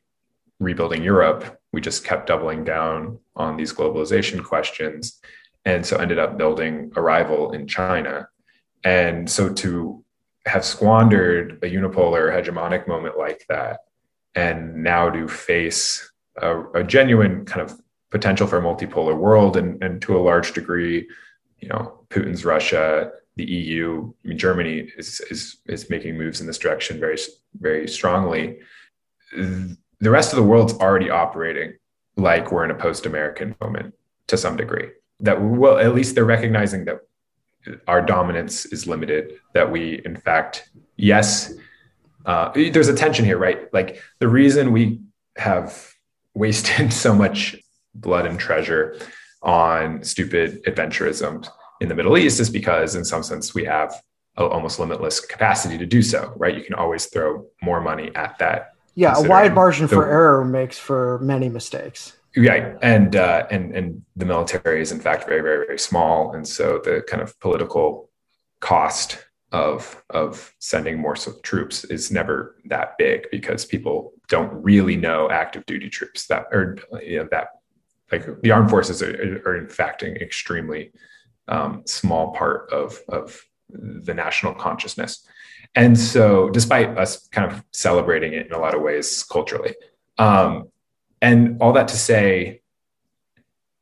[0.60, 5.20] rebuilding Europe, we just kept doubling down on these globalization questions.
[5.64, 8.28] And so ended up building a rival in China.
[8.84, 10.04] And so to
[10.46, 13.80] have squandered a unipolar hegemonic moment like that,
[14.34, 19.82] and now to face a, a genuine kind of potential for a multipolar world and,
[19.82, 21.08] and to a large degree,
[21.60, 26.46] you know, Putin's Russia, the EU, I mean, Germany is, is, is making moves in
[26.46, 27.16] this direction very,
[27.58, 28.58] very strongly.
[29.32, 31.74] The rest of the world's already operating
[32.16, 33.94] like we're in a post-American moment
[34.26, 34.90] to some degree.
[35.20, 37.00] That well, at least they're recognizing that
[37.86, 39.38] our dominance is limited.
[39.54, 41.54] That we, in fact, yes,
[42.26, 43.72] uh, there's a tension here, right?
[43.72, 45.00] Like the reason we
[45.36, 45.94] have
[46.34, 47.56] wasted so much
[47.94, 48.98] blood and treasure
[49.42, 51.48] on stupid adventurism
[51.82, 54.00] in the Middle East is because, in some sense, we have
[54.36, 56.56] a, almost limitless capacity to do so, right?
[56.56, 58.74] You can always throw more money at that.
[58.94, 62.16] Yeah, a wide margin the, for error makes for many mistakes.
[62.36, 66.46] Right, and uh, and and the military is in fact very very very small, and
[66.46, 68.10] so the kind of political
[68.60, 69.18] cost
[69.50, 75.66] of of sending more troops is never that big because people don't really know active
[75.66, 77.48] duty troops that or you know that
[78.10, 80.92] like the armed forces are, are in fact extremely
[81.48, 85.26] um, small part of of the national consciousness.
[85.74, 89.74] And so despite us kind of celebrating it in a lot of ways culturally
[90.18, 90.68] um,
[91.20, 92.60] and all that to say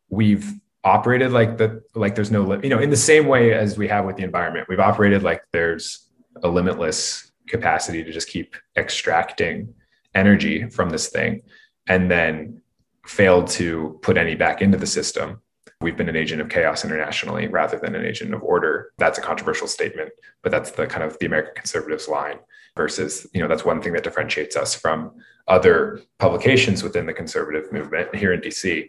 [0.09, 0.53] we've
[0.85, 4.07] operated like the like there's no you know in the same way as we have
[4.07, 6.09] with the environment we've operated like there's
[6.43, 9.75] a limitless capacity to just keep extracting
[10.15, 11.43] energy from this thing
[11.87, 12.63] and then
[13.07, 15.41] failed to put any back into the system
[15.81, 19.23] we've been an agent of chaos internationally rather than an agent of order that's a
[19.23, 20.11] controversial statement
[20.43, 22.39] but that's the kind of the american conservatives line
[22.77, 25.13] versus you know that's one thing that differentiates us from
[25.49, 28.89] other publications within the conservative movement here in dc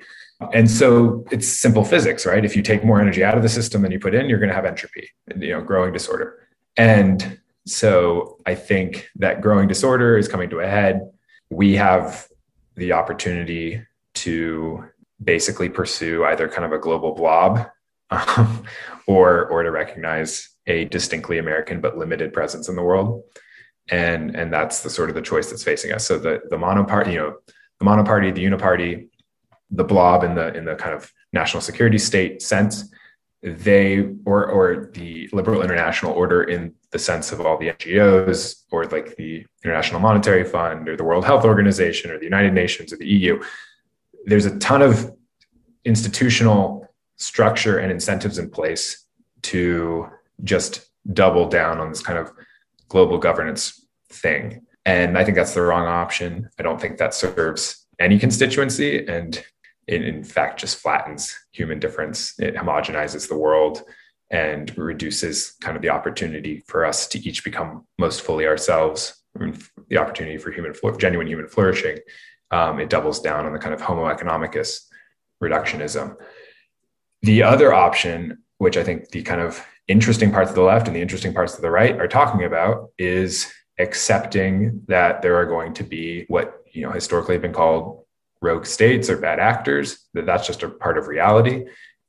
[0.54, 2.44] and so it's simple physics, right?
[2.44, 4.50] If you take more energy out of the system than you put in, you're going
[4.50, 6.48] to have entropy, you know, growing disorder.
[6.78, 11.12] And so I think that growing disorder is coming to a head.
[11.50, 12.28] We have
[12.76, 14.86] the opportunity to
[15.24, 17.68] basically pursue either kind of a global blob
[18.10, 18.64] um,
[19.08, 23.24] or or to recognize a distinctly American but limited presence in the world.
[23.90, 26.06] And and that's the sort of the choice that's facing us.
[26.06, 27.36] So the the monoparty, you know,
[27.80, 29.10] the monoparty, the uniparty,
[29.70, 32.92] the blob in the in the kind of national security state sense
[33.44, 38.86] they or or the liberal international order in the sense of all the NGOs or
[38.86, 42.98] like the International Monetary Fund or the World Health Organization or the United Nations or
[42.98, 43.42] the EU
[44.26, 45.12] there's a ton of
[45.86, 49.06] institutional structure and incentives in place
[49.44, 50.08] to
[50.44, 52.32] just double down on this kind of
[52.88, 57.88] global governance thing and i think that's the wrong option i don't think that serves
[58.00, 59.44] any constituency and
[59.88, 62.34] it in fact just flattens human difference.
[62.40, 63.84] It homogenizes the world
[64.30, 69.18] and reduces kind of the opportunity for us to each become most fully ourselves.
[69.90, 71.98] the opportunity for human genuine human flourishing.
[72.52, 74.82] Um, it doubles down on the kind of Homo economicus
[75.42, 76.16] reductionism.
[77.22, 80.96] The other option, which I think the kind of interesting parts of the left and
[80.96, 85.74] the interesting parts of the right are talking about, is accepting that there are going
[85.74, 88.06] to be what you know historically have been called
[88.42, 91.66] rogue states or bad actors, that that's just a part of reality,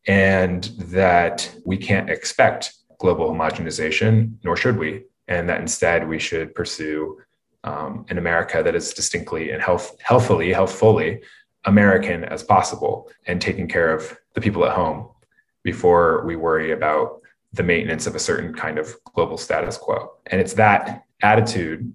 [0.06, 6.54] and that we can't expect global homogenization, nor should we, and that instead we should
[6.54, 7.18] pursue
[7.64, 11.20] um, America that is distinctly and health, healthfully, healthfully
[11.64, 15.08] American as possible, and taking care of the people at home
[15.62, 17.20] before we worry about
[17.52, 20.12] the maintenance of a certain kind of global status quo.
[20.26, 21.92] And it's that attitude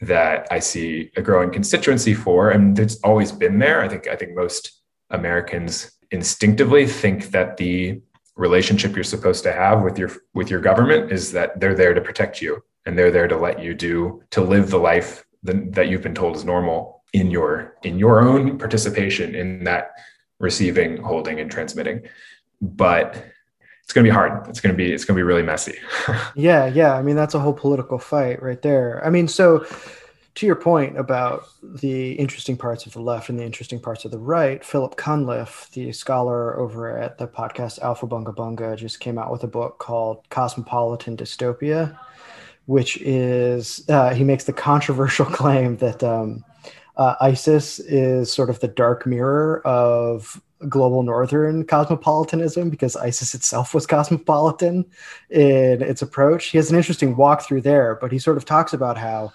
[0.00, 3.82] that I see a growing constituency for, and it's always been there.
[3.82, 8.00] I think I think most Americans instinctively think that the
[8.36, 12.00] relationship you're supposed to have with your with your government is that they're there to
[12.00, 16.02] protect you and they're there to let you do to live the life that you've
[16.02, 19.92] been told is normal in your in your own participation in that
[20.38, 22.02] receiving holding and transmitting
[22.60, 23.24] but
[23.84, 24.48] it's going to be hard.
[24.48, 25.76] It's going to be it's going to be really messy.
[26.34, 26.94] yeah, yeah.
[26.94, 29.04] I mean, that's a whole political fight right there.
[29.04, 29.66] I mean, so
[30.36, 34.10] to your point about the interesting parts of the left and the interesting parts of
[34.10, 39.30] the right, Philip Cunliffe, the scholar over at the podcast Aufhebunga Bunga, just came out
[39.30, 41.96] with a book called Cosmopolitan Dystopia,
[42.66, 46.44] which is uh, he makes the controversial claim that um,
[46.96, 53.74] uh, ISIS is sort of the dark mirror of global northern cosmopolitanism because ISIS itself
[53.74, 54.84] was cosmopolitan
[55.30, 56.46] in its approach.
[56.46, 59.32] He has an interesting walkthrough there, but he sort of talks about how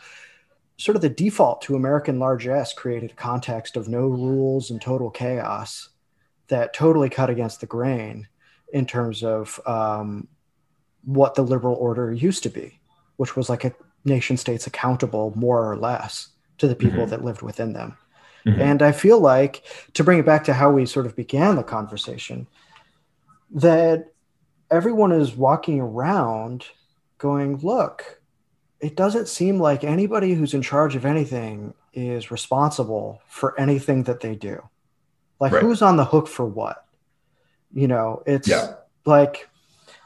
[0.78, 5.10] sort of the default to American largesse created a context of no rules and total
[5.10, 5.90] chaos
[6.48, 8.28] that totally cut against the grain
[8.72, 10.28] in terms of um,
[11.04, 12.79] what the liberal order used to be,
[13.20, 13.74] which was like a
[14.06, 17.10] nation states accountable more or less to the people mm-hmm.
[17.10, 17.98] that lived within them.
[18.46, 18.62] Mm-hmm.
[18.62, 19.64] And I feel like
[19.96, 22.48] to bring it back to how we sort of began the conversation,
[23.52, 24.14] that
[24.72, 26.66] everyone is walking around
[27.18, 28.22] going, look,
[28.80, 34.22] it doesn't seem like anybody who's in charge of anything is responsible for anything that
[34.22, 34.64] they do.
[35.42, 35.62] Like, right.
[35.62, 36.86] who's on the hook for what?
[37.74, 38.76] You know, it's yeah.
[39.04, 39.49] like,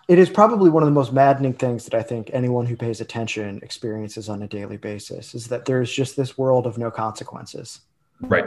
[0.07, 2.99] it is probably one of the most maddening things that I think anyone who pays
[2.99, 7.81] attention experiences on a daily basis is that there's just this world of no consequences.
[8.19, 8.45] Right.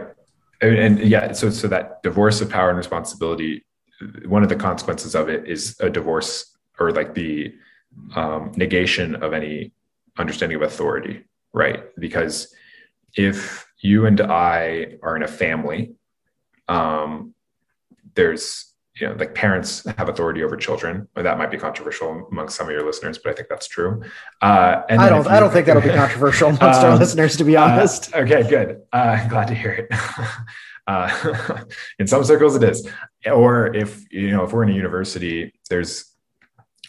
[0.60, 3.64] And, and yeah, so so that divorce of power and responsibility,
[4.26, 7.54] one of the consequences of it is a divorce or like the
[8.14, 9.72] um, negation of any
[10.18, 11.84] understanding of authority, right?
[11.98, 12.54] Because
[13.16, 15.94] if you and I are in a family,
[16.68, 17.34] um,
[18.14, 22.56] there's you know like parents have authority over children or that might be controversial amongst
[22.56, 24.02] some of your listeners but i think that's true.
[24.40, 27.44] Uh, and i don't i don't think that'll be controversial amongst um, our listeners to
[27.44, 28.14] be uh, honest.
[28.14, 28.82] uh, okay good.
[28.92, 29.88] Uh, glad to hear it.
[30.88, 31.64] Uh,
[31.98, 32.88] in some circles it is.
[33.26, 36.14] Or if you know if we're in a university there's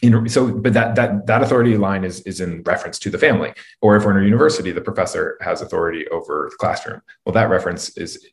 [0.00, 3.18] you know, so but that that that authority line is is in reference to the
[3.18, 3.52] family.
[3.82, 7.02] Or if we're in a university the professor has authority over the classroom.
[7.24, 8.24] Well that reference is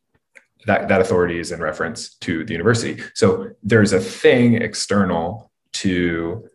[0.66, 3.02] that that authority is in reference to the university.
[3.14, 6.50] So there's a thing external to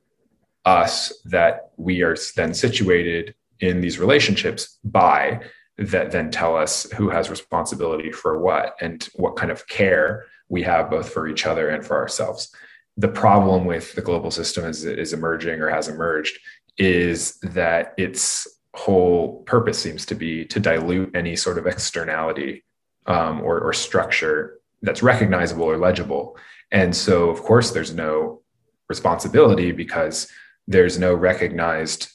[0.65, 5.41] us that we are then situated in these relationships by
[5.79, 10.63] that then tell us who has responsibility for what and what kind of care we
[10.63, 12.55] have both for each other and for ourselves.
[12.97, 16.39] The problem with the global system as it is emerging or has emerged
[16.77, 22.65] is that its whole purpose seems to be to dilute any sort of externality
[23.11, 26.37] um, or, or structure that's recognizable or legible.
[26.71, 28.43] And so, of course, there's no
[28.89, 30.29] responsibility because
[30.69, 32.09] there's no recognized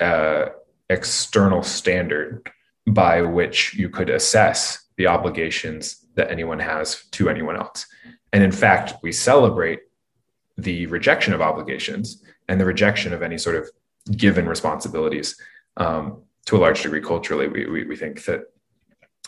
[0.00, 0.46] uh,
[0.90, 2.50] external standard
[2.88, 7.86] by which you could assess the obligations that anyone has to anyone else.
[8.32, 9.80] And in fact, we celebrate
[10.58, 13.70] the rejection of obligations and the rejection of any sort of
[14.16, 15.36] given responsibilities
[15.76, 17.46] um, to a large degree culturally.
[17.46, 18.51] We, we, we think that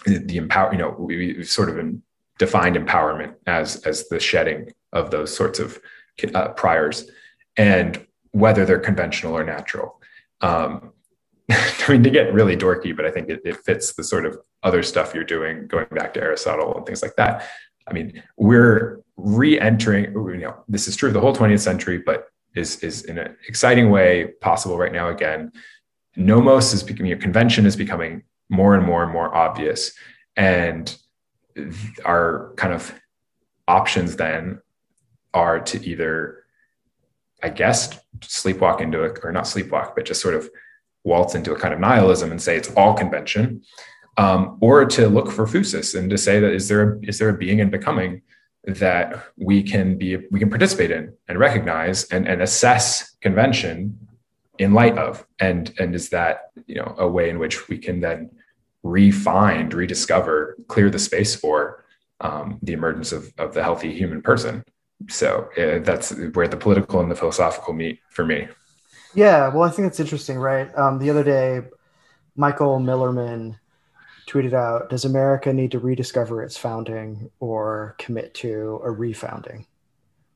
[0.06, 1.94] the empower, you know, we, have sort of
[2.38, 5.80] defined empowerment as as the shedding of those sorts of
[6.34, 7.10] uh, priors,
[7.56, 10.00] and whether they're conventional or natural.
[10.40, 10.92] Um,
[11.50, 14.38] I mean, to get really dorky, but I think it, it fits the sort of
[14.62, 17.46] other stuff you're doing, going back to Aristotle and things like that.
[17.86, 20.12] I mean, we're re-entering.
[20.12, 23.36] You know, this is true of the whole 20th century, but is is in an
[23.48, 25.08] exciting way possible right now.
[25.08, 25.52] Again,
[26.16, 29.92] nomos is becoming a convention is becoming more and more and more obvious.
[30.36, 30.94] And
[32.04, 32.92] our kind of
[33.68, 34.60] options then
[35.32, 36.44] are to either,
[37.42, 40.48] I guess, sleepwalk into it, or not sleepwalk, but just sort of
[41.04, 43.62] waltz into a kind of nihilism and say it's all convention,
[44.16, 47.28] um, or to look for phusis and to say that is there a, is there
[47.28, 48.22] a being and becoming
[48.66, 53.98] that we can be we can participate in and recognize and, and assess convention
[54.58, 58.00] in light of and and is that you know a way in which we can
[58.00, 58.30] then
[58.82, 61.84] refine rediscover clear the space for
[62.20, 64.62] um, the emergence of, of the healthy human person.
[65.08, 68.48] So uh, that's where the political and the philosophical meet for me.
[69.14, 70.76] Yeah well i think it's interesting right?
[70.76, 71.62] Um, the other day
[72.36, 73.56] michael millerman
[74.26, 79.66] tweeted out does america need to rediscover its founding or commit to a refounding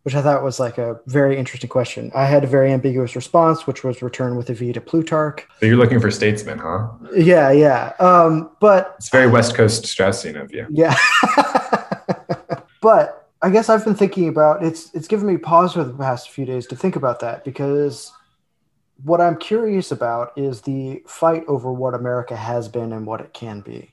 [0.03, 2.11] which I thought was like a very interesting question.
[2.14, 5.46] I had a very ambiguous response, which was return with a V to Plutarch.
[5.61, 6.88] So you're looking for statesmen, huh?
[7.14, 7.92] Yeah, yeah.
[7.99, 10.66] Um, but it's very West Coast Straussian of you.
[10.70, 10.96] Yeah.
[12.80, 16.30] but I guess I've been thinking about it's it's given me pause for the past
[16.30, 18.12] few days to think about that because
[19.05, 23.32] what I'm curious about is the fight over what America has been and what it
[23.32, 23.92] can be,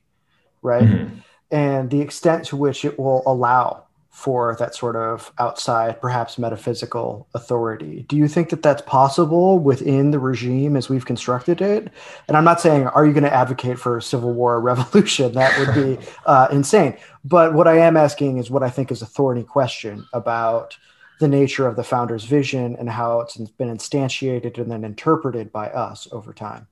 [0.61, 0.83] right?
[0.83, 1.17] Mm-hmm.
[1.51, 3.84] And the extent to which it will allow
[4.15, 8.05] for that sort of outside, perhaps metaphysical authority.
[8.07, 11.91] Do you think that that's possible within the regime as we've constructed it?
[12.29, 15.33] And I'm not saying, are you going to advocate for a civil war or revolution?
[15.33, 16.97] That would be uh, insane.
[17.25, 20.77] But what I am asking is what I think is a thorny question about
[21.19, 25.67] the nature of the founder's vision and how it's been instantiated and then interpreted by
[25.71, 26.67] us over time.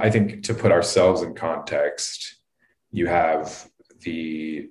[0.00, 2.40] I think to put ourselves in context,
[2.90, 3.70] you have
[4.00, 4.68] the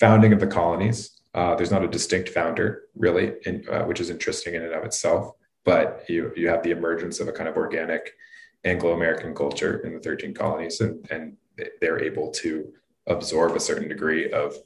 [0.00, 1.20] founding of the colonies.
[1.34, 4.84] Uh, there's not a distinct founder, really, in, uh, which is interesting in and of
[4.84, 5.32] itself.
[5.64, 8.12] But you you have the emergence of a kind of organic
[8.64, 11.36] Anglo-American culture in the 13 colonies, and, and
[11.80, 12.72] they're able to
[13.06, 14.56] absorb a certain degree of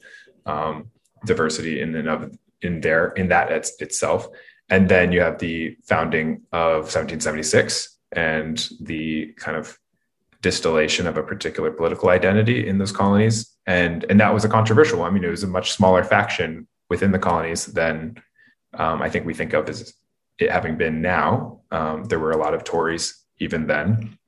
[0.45, 0.89] um,
[1.25, 4.27] diversity in and of in there in that it's, itself.
[4.69, 9.77] And then you have the founding of 1776 and the kind of
[10.45, 13.51] distillation of a particular political identity in those colonies.
[13.65, 15.09] And, and that was a controversial one.
[15.09, 18.21] I mean, it was a much smaller faction within the colonies than
[18.77, 19.95] um, I think we think of as
[20.37, 21.61] it having been now.
[21.71, 24.19] Um, there were a lot of Tories even then.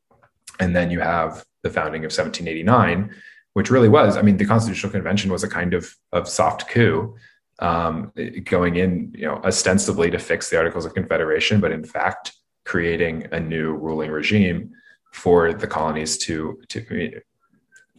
[0.59, 3.13] And then you have the founding of 1789,
[3.53, 7.15] which really was, I mean, the Constitutional Convention was a kind of, of soft coup
[7.59, 8.11] um,
[8.45, 12.34] going in, you know, ostensibly to fix the Articles of Confederation, but in fact,
[12.65, 14.72] creating a new ruling regime
[15.11, 17.21] for the colonies to to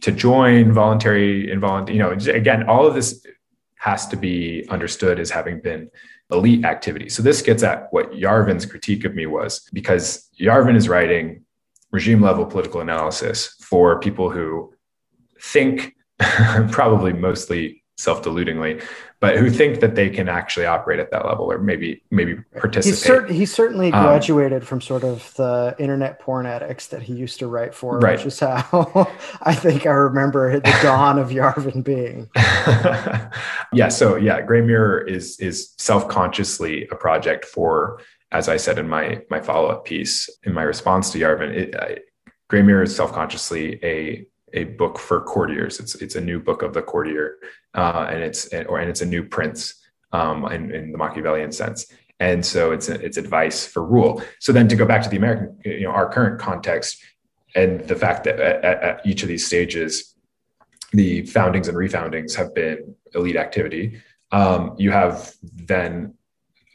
[0.01, 3.25] to join voluntary involuntary you know again all of this
[3.77, 5.89] has to be understood as having been
[6.31, 7.09] elite activity.
[7.09, 11.43] So this gets at what yarvin's critique of me was because yarvin is writing
[11.91, 14.73] regime level political analysis for people who
[15.41, 15.95] think
[16.71, 18.81] probably mostly self-deludingly
[19.21, 22.95] but who think that they can actually operate at that level or maybe maybe participate.
[22.95, 27.01] He's, cer- he certainly um, graduated um, from sort of the internet porn addicts that
[27.01, 28.17] he used to write for, right.
[28.17, 29.11] which is how
[29.41, 32.29] I think I remember the dawn of Yarvin being.
[33.73, 38.01] yeah, so yeah, Gray Mirror is is self-consciously a project for,
[38.31, 41.99] as I said in my my follow-up piece in my response to Yarvin, it, uh,
[42.47, 45.79] Gray Mirror is self-consciously a a book for courtiers.
[45.79, 47.37] It's it's a new book of the courtier,
[47.73, 49.75] uh, and it's or and it's a new prince
[50.11, 51.91] um, in, in the Machiavellian sense.
[52.19, 54.21] And so it's it's advice for rule.
[54.39, 57.01] So then to go back to the American, you know, our current context,
[57.55, 60.15] and the fact that at, at each of these stages,
[60.91, 64.01] the foundings and refoundings have been elite activity.
[64.31, 66.13] Um, you have then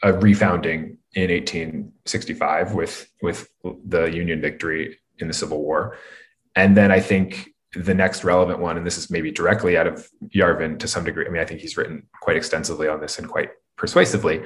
[0.02, 5.98] a refounding in 1865 with with the Union victory in the Civil War,
[6.56, 10.08] and then I think the next relevant one, and this is maybe directly out of
[10.34, 11.26] Yarvin to some degree.
[11.26, 14.42] I mean, I think he's written quite extensively on this and quite persuasively.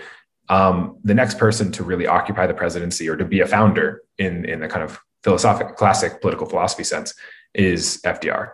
[0.48, 4.44] Um, the next person to really occupy the presidency or to be a founder in
[4.46, 7.14] in the kind of philosophic classic political philosophy sense
[7.54, 8.52] is FDR,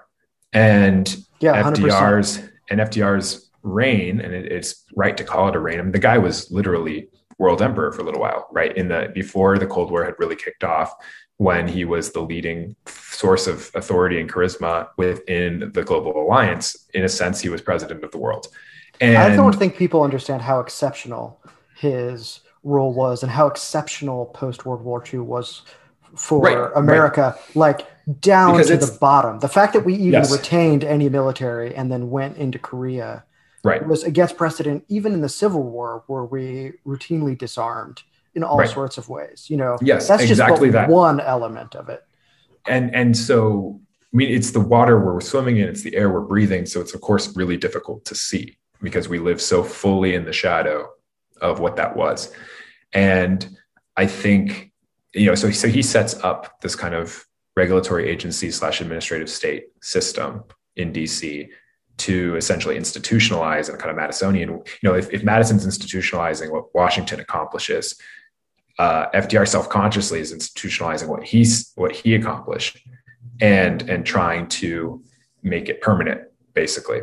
[0.53, 5.79] and yeah, FDR's and FDR's reign, and it, it's right to call it a reign.
[5.79, 7.09] I mean, the guy was literally
[7.39, 8.77] world emperor for a little while, right?
[8.77, 10.95] In the before the Cold War had really kicked off,
[11.39, 16.87] when he was the leading source of authority and charisma within the global alliance.
[16.95, 18.47] In a sense, he was president of the world.
[19.01, 21.41] And I don't think people understand how exceptional
[21.76, 25.62] his role was and how exceptional post World War II was
[26.16, 27.57] for right, America, right.
[27.57, 27.87] like
[28.20, 29.41] down because to the bottom.
[29.41, 30.32] The fact that we even yes.
[30.32, 33.24] retained any military and then went into Korea
[33.64, 33.87] right.
[33.87, 38.03] was against precedent, even in the Civil War, where we routinely disarmed
[38.35, 38.68] in all right.
[38.68, 39.47] sorts of ways.
[39.49, 40.89] You know, yes, that's exactly just that.
[40.89, 42.03] one element of it.
[42.66, 43.80] And and so
[44.12, 46.66] I mean, it's the water where we're swimming in, it's the air we're breathing.
[46.66, 50.32] So it's of course really difficult to see because we live so fully in the
[50.32, 50.89] shadow
[51.41, 52.32] of what that was.
[52.93, 53.57] And
[53.97, 54.72] I think,
[55.14, 57.24] you know, so so he sets up this kind of
[57.57, 60.45] regulatory agency slash administrative state system
[60.76, 61.49] in DC
[61.97, 67.20] to essentially institutionalize and kind of Madisonian, you know, if, if Madison's institutionalizing what Washington
[67.20, 67.95] accomplishes,
[68.79, 72.79] uh, FDR self-consciously is institutionalizing what he's what he accomplished
[73.41, 75.03] and and trying to
[75.43, 76.22] make it permanent
[76.55, 77.03] basically.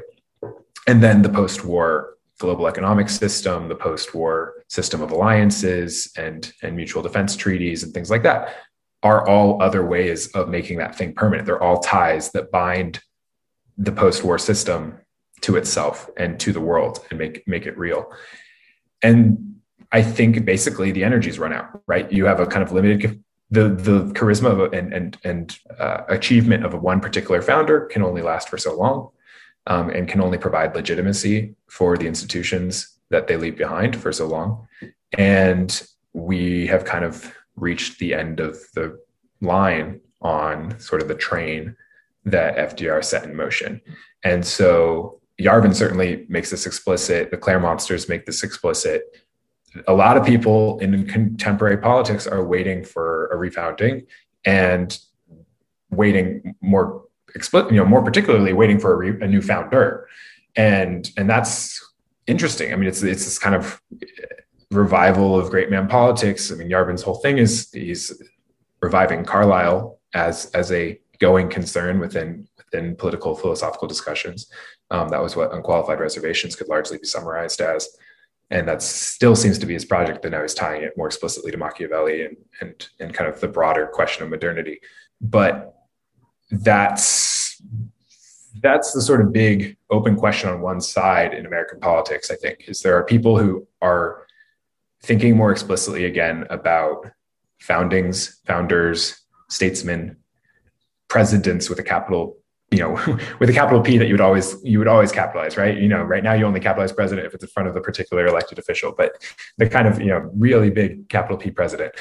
[0.88, 7.02] And then the post-war global economic system the post-war system of alliances and and mutual
[7.02, 8.56] defense treaties and things like that
[9.04, 11.46] are all other ways of making that thing permanent.
[11.46, 13.00] They're all ties that bind
[13.78, 15.00] the post-war system
[15.42, 18.12] to itself and to the world and make make it real.
[19.02, 19.61] And
[19.92, 22.12] I think basically the energies run out, right?
[22.12, 23.22] You have a kind of limited
[23.52, 28.50] the the charisma and and and uh, achievement of one particular founder can only last
[28.50, 29.10] for so long,
[29.68, 34.26] um, and can only provide legitimacy for the institutions that they leave behind for so
[34.26, 34.68] long,
[35.18, 35.84] and
[36.14, 38.98] we have kind of reached the end of the
[39.42, 41.76] line on sort of the train
[42.24, 43.82] that FDR set in motion,
[44.24, 47.32] and so Yarvin certainly makes this explicit.
[47.32, 49.04] The Claremontsters make this explicit
[49.88, 54.06] a lot of people in contemporary politics are waiting for a refounding
[54.46, 54.98] and
[55.90, 57.06] waiting more
[57.36, 60.08] explicit, you know, more particularly waiting for a, re, a new founder.
[60.56, 61.94] And, and that's
[62.28, 62.74] interesting.
[62.74, 63.82] I mean, it's, it's this kind of
[64.72, 66.52] revival of great man politics.
[66.52, 68.22] I mean, Yarvin's whole thing is he's
[68.82, 74.52] reviving Carlyle as, as a going concern within, within political philosophical discussions.
[74.90, 77.88] Um, that was what unqualified reservations could largely be summarized as.
[78.52, 80.22] And that still seems to be his project.
[80.22, 83.48] But now he's tying it more explicitly to Machiavelli and and and kind of the
[83.48, 84.82] broader question of modernity.
[85.20, 85.74] But
[86.52, 87.62] that's
[88.62, 92.30] that's the sort of big open question on one side in American politics.
[92.30, 94.28] I think is there are people who are
[95.02, 97.10] thinking more explicitly again about
[97.60, 100.18] foundings, founders, statesmen,
[101.08, 102.38] presidents with a capital
[102.72, 102.94] you know
[103.40, 105.78] with a capital p that you would always you would always capitalize right?
[105.78, 108.26] You know right now you only capitalize president if it's in front of a particular
[108.26, 109.12] elected official but
[109.58, 111.94] the kind of you know really big capital p president.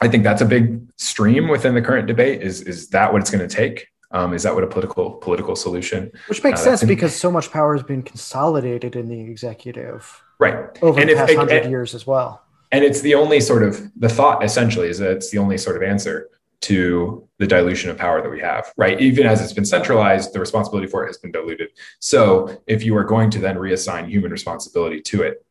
[0.00, 3.30] I think that's a big stream within the current debate is is that what it's
[3.30, 3.88] going to take?
[4.10, 7.30] Um, is that what a political political solution which makes uh, sense in, because so
[7.30, 10.56] much power has been consolidated in the executive right.
[10.80, 12.42] over and the if, past hundred years as well.
[12.72, 15.76] and it's the only sort of the thought essentially is that it's the only sort
[15.76, 16.30] of answer
[16.60, 19.00] to the dilution of power that we have, right?
[19.00, 21.68] Even as it's been centralized, the responsibility for it has been diluted.
[22.00, 25.44] So if you are going to then reassign human responsibility to it,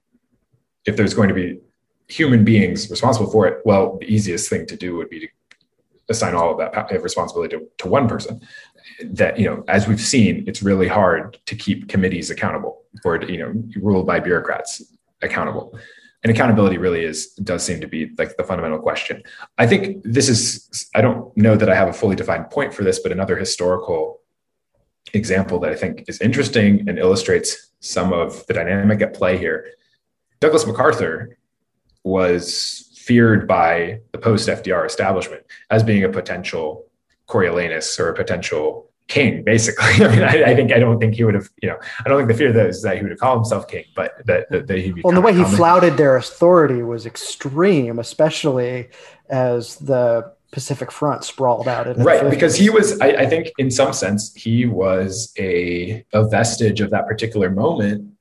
[0.86, 1.60] if there's going to be
[2.10, 5.28] human beings responsible for it, well, the easiest thing to do would be to
[6.10, 8.41] assign all of that eh, responsibility to, to one person.
[9.03, 13.38] That, you know, as we've seen, it's really hard to keep committees accountable or, you
[13.38, 14.82] know, ruled by bureaucrats
[15.22, 15.78] accountable
[16.24, 19.24] and accountability really is does seem to be like the fundamental question.
[19.57, 22.84] I think this is i don't know that i have a fully defined point for
[22.84, 24.20] this but another historical
[25.13, 29.68] example that i think is interesting and illustrates some of the dynamic at play here.
[30.39, 31.38] Douglas macarthur
[32.03, 36.86] was feared by the post fdr establishment as being a potential
[37.28, 39.86] coriolanus or a potential king, basically.
[40.05, 42.18] I mean, I, I, think I don't think he would have, you know, I don't
[42.18, 44.68] think the fear that is that he would have called himself king, but that, that,
[44.68, 45.01] that he'd be.
[45.03, 48.89] Well, the way he flouted their authority was extreme, especially
[49.30, 51.97] as the Pacific Front sprawled out.
[51.97, 56.80] right, because he was, I, I, think, in some sense, he was a a vestige
[56.80, 58.14] of that particular moment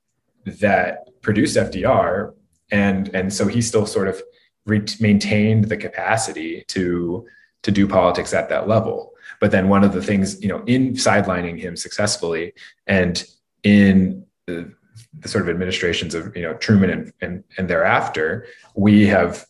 [0.45, 2.35] that produced FDR,
[2.71, 4.21] and and so he still sort of
[4.65, 7.27] re- maintained the capacity to
[7.63, 10.95] to do politics at that level but then one of the things, you know, in
[10.95, 12.53] sidelining him successfully
[12.87, 13.25] and
[13.63, 14.73] in the,
[15.21, 19.47] the sort of administrations of, you know, Truman and, and, and thereafter, we have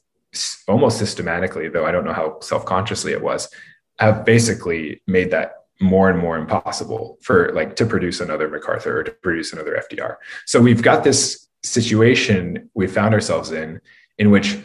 [0.68, 3.48] almost systematically, though I don't know how self-consciously it was,
[3.98, 9.04] have basically made that more and more impossible for like to produce another MacArthur or
[9.04, 10.16] to produce another FDR.
[10.46, 13.80] So we've got this situation we found ourselves in,
[14.18, 14.58] in which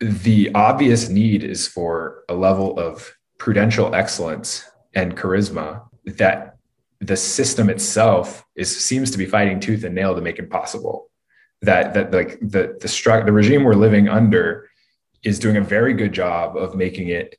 [0.00, 6.54] the obvious need is for a level of prudential excellence and charisma that
[7.00, 11.10] the system itself is seems to be fighting tooth and nail to make impossible.
[11.60, 14.70] That that like the the stru- the regime we're living under
[15.24, 17.34] is doing a very good job of making it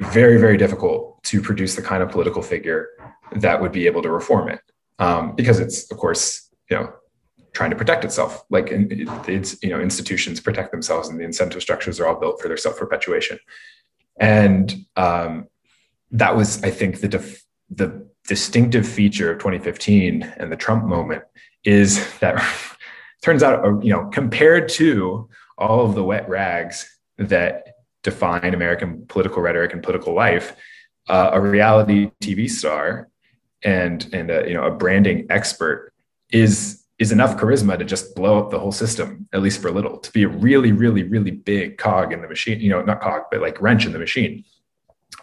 [0.00, 2.88] very very difficult to produce the kind of political figure
[3.32, 4.60] that would be able to reform it.
[4.98, 6.94] Um, because it's of course you know
[7.52, 8.42] trying to protect itself.
[8.48, 12.48] Like it's you know institutions protect themselves and the incentive structures are all built for
[12.48, 13.38] their self perpetuation
[14.18, 15.48] and um,
[16.12, 21.22] that was, I think, the def- the distinctive feature of 2015 and the Trump moment
[21.64, 22.42] is that
[23.22, 26.88] turns out, uh, you know, compared to all of the wet rags
[27.18, 30.54] that define American political rhetoric and political life,
[31.08, 33.08] uh, a reality TV star
[33.62, 35.92] and and a, you know a branding expert
[36.30, 39.72] is is enough charisma to just blow up the whole system, at least for a
[39.72, 43.00] little, to be a really, really, really big cog in the machine, you know, not
[43.00, 44.44] cog, but like wrench in the machine.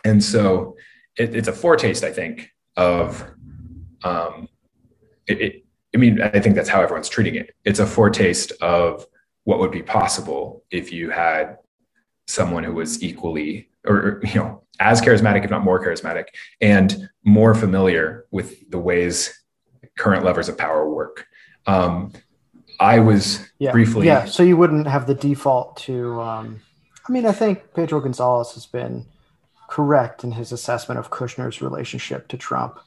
[0.03, 0.75] And so
[1.17, 3.23] it, it's a foretaste, I think, of,
[4.03, 4.49] um,
[5.27, 5.65] it, it,
[5.95, 7.55] I mean, I think that's how everyone's treating it.
[7.65, 9.05] It's a foretaste of
[9.43, 11.57] what would be possible if you had
[12.27, 16.25] someone who was equally or, you know, as charismatic, if not more charismatic,
[16.61, 19.43] and more familiar with the ways
[19.97, 21.27] current levers of power work
[21.65, 22.11] um,
[22.79, 23.71] I was yeah.
[23.71, 24.07] briefly.
[24.07, 24.25] Yeah.
[24.25, 26.21] So you wouldn't have the default to.
[26.21, 26.61] Um,
[27.07, 29.05] I mean, I think Pedro Gonzalez has been
[29.69, 32.79] correct in his assessment of Kushner's relationship to Trump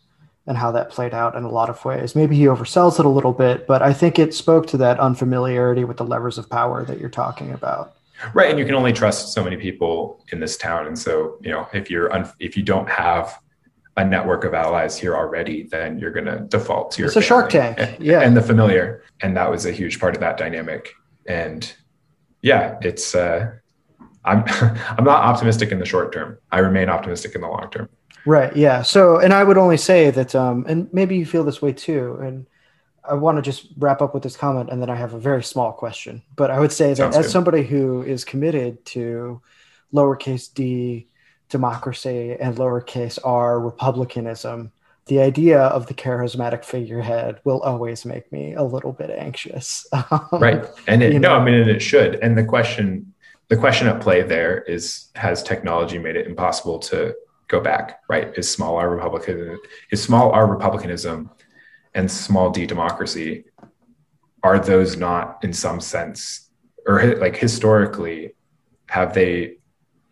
[0.46, 2.14] and how that played out in a lot of ways.
[2.14, 5.84] Maybe he oversells it a little bit, but I think it spoke to that unfamiliarity
[5.84, 7.96] with the levers of power that you're talking about.
[8.32, 11.50] Right, and you can only trust so many people in this town, and so you
[11.50, 13.38] know if you're un- if you don't have
[13.96, 17.06] a network of allies here already, then you're going to default to your.
[17.06, 20.14] It's a Shark Tank, and, yeah, and the familiar, and that was a huge part
[20.14, 20.92] of that dynamic.
[21.26, 21.72] And
[22.42, 23.14] yeah, it's.
[23.14, 23.52] Uh,
[24.24, 24.44] I'm
[24.98, 26.38] I'm not optimistic in the short term.
[26.52, 27.88] I remain optimistic in the long term.
[28.26, 28.54] Right.
[28.56, 28.82] Yeah.
[28.82, 32.18] So, and I would only say that, um, and maybe you feel this way too.
[32.20, 32.46] And
[33.08, 35.44] I want to just wrap up with this comment, and then I have a very
[35.44, 36.22] small question.
[36.34, 37.32] But I would say that Sounds as good.
[37.32, 39.40] somebody who is committed to
[39.94, 41.06] lowercase d
[41.48, 44.72] democracy and lowercase r republicanism,
[45.06, 49.86] the idea of the charismatic figurehead will always make me a little bit anxious.
[50.32, 50.64] Right.
[50.88, 52.16] And it, no, I mean, and it should.
[52.16, 53.14] And the question,
[53.48, 57.14] the question at play there is, has technology made it impossible to
[57.48, 58.00] go back?
[58.08, 58.36] Right.
[58.36, 59.58] Is small R Republican,
[59.92, 61.30] is small R Republicanism
[61.94, 63.44] and small D democracy,
[64.42, 66.50] are those not in some sense,
[66.86, 68.34] or like historically,
[68.88, 69.56] have they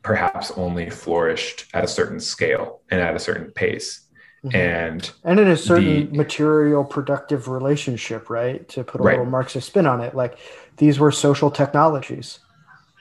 [0.05, 4.05] perhaps only flourished at a certain scale and at a certain pace?
[4.45, 4.57] Mm-hmm.
[4.57, 9.13] and and in a certain the, material productive relationship right to put a right.
[9.13, 10.37] little marxist spin on it like
[10.77, 12.41] these were social technologies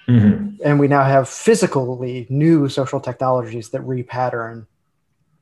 [0.08, 0.56] mm-hmm.
[0.64, 4.68] and we now have physically new social technologies that repattern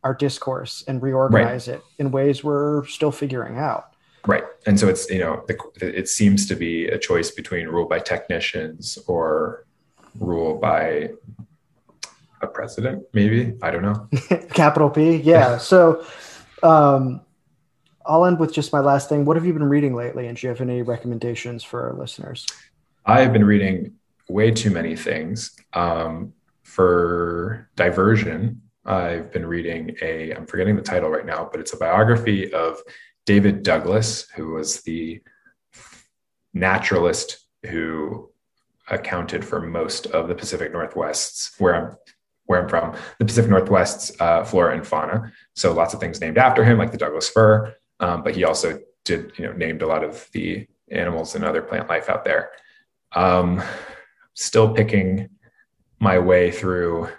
[0.03, 1.77] our discourse and reorganize right.
[1.77, 3.91] it in ways we're still figuring out
[4.25, 5.45] right and so it's you know
[5.79, 9.67] it seems to be a choice between rule by technicians or
[10.19, 11.11] rule by
[12.41, 13.53] a president, maybe.
[13.61, 14.09] I don't know.
[14.53, 15.17] Capital P.
[15.17, 15.57] Yeah.
[15.71, 16.05] so
[16.63, 17.21] um,
[18.05, 19.25] I'll end with just my last thing.
[19.25, 20.27] What have you been reading lately?
[20.27, 22.45] And do you have any recommendations for our listeners?
[23.05, 23.93] I've been reading
[24.29, 25.55] way too many things.
[25.73, 26.33] Um,
[26.63, 31.77] for diversion, I've been reading a, I'm forgetting the title right now, but it's a
[31.77, 32.79] biography of
[33.25, 35.21] David Douglas, who was the
[36.53, 38.31] naturalist who
[38.89, 41.95] accounted for most of the Pacific Northwest's, where I'm
[42.45, 45.31] where I'm from, the Pacific Northwest's uh, flora and fauna.
[45.55, 47.75] So lots of things named after him, like the Douglas fir.
[47.99, 51.61] Um, but he also did, you know, named a lot of the animals and other
[51.61, 52.51] plant life out there.
[53.13, 53.61] Um,
[54.33, 55.29] still picking
[55.99, 57.09] my way through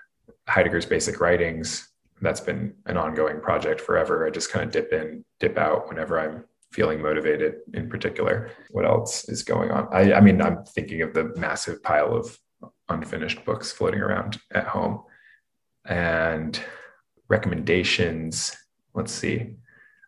[0.48, 1.88] Heidegger's basic writings.
[2.20, 4.26] That's been an ongoing project forever.
[4.26, 8.50] I just kind of dip in, dip out whenever I'm feeling motivated in particular.
[8.70, 9.88] What else is going on?
[9.92, 12.38] I, I mean, I'm thinking of the massive pile of
[12.88, 15.02] unfinished books floating around at home
[15.84, 16.60] and
[17.28, 18.56] recommendations.
[18.94, 19.54] Let's see.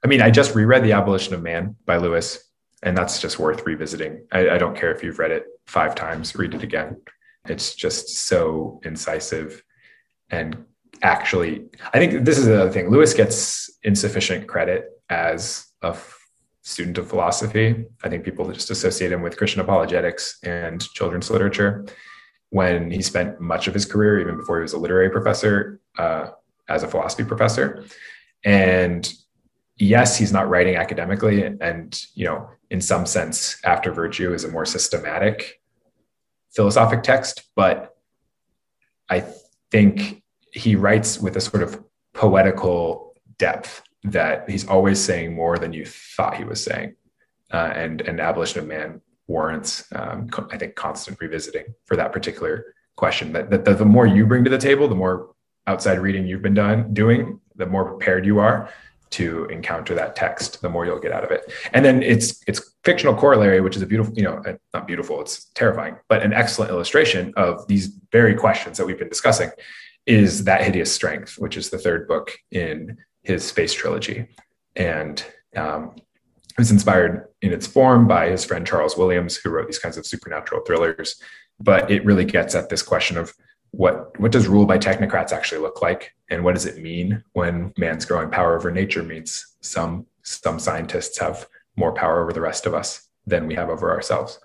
[0.05, 2.51] I mean, I just reread The Abolition of Man by Lewis,
[2.83, 4.27] and that's just worth revisiting.
[4.31, 7.01] I, I don't care if you've read it five times, read it again.
[7.47, 9.63] It's just so incisive
[10.31, 10.65] and
[11.03, 12.91] actually, I think this is another thing.
[12.91, 16.19] Lewis gets insufficient credit as a f-
[16.63, 17.85] student of philosophy.
[18.03, 21.87] I think people just associate him with Christian apologetics and children's literature
[22.55, 26.29] when he spent much of his career, even before he was a literary professor, uh,
[26.69, 27.85] as a philosophy professor.
[28.45, 29.13] And
[29.77, 34.53] yes, he's not writing academically, and you know, in some sense, After Virtue is a
[34.53, 35.61] more systematic
[36.55, 37.97] philosophic text, but
[39.11, 39.25] I
[39.73, 41.83] think he writes with a sort of
[42.13, 46.95] poetical depth that he's always saying more than you thought he was saying.
[47.53, 52.75] Uh, and and abolition of man warrants, um, I think, constant revisiting for that particular
[52.97, 53.33] question.
[53.33, 55.31] That, that, the more you bring to the table, the more
[55.67, 58.69] outside reading you've been done doing, the more prepared you are
[59.11, 61.53] to encounter that text, the more you'll get out of it.
[61.73, 65.45] And then it's it's fictional corollary, which is a beautiful, you know, not beautiful, it's
[65.55, 69.51] terrifying, but an excellent illustration of these very questions that we've been discussing.
[70.07, 74.27] Is that hideous strength, which is the third book in his space trilogy,
[74.77, 75.25] and
[75.57, 75.95] um,
[76.57, 79.97] it was inspired in its form by his friend Charles Williams, who wrote these kinds
[79.97, 81.21] of supernatural thrillers.
[81.59, 83.35] But it really gets at this question of
[83.73, 87.73] what what does rule by technocrats actually look like, and what does it mean when
[87.77, 91.47] man's growing power over nature means some some scientists have
[91.77, 94.39] more power over the rest of us than we have over ourselves.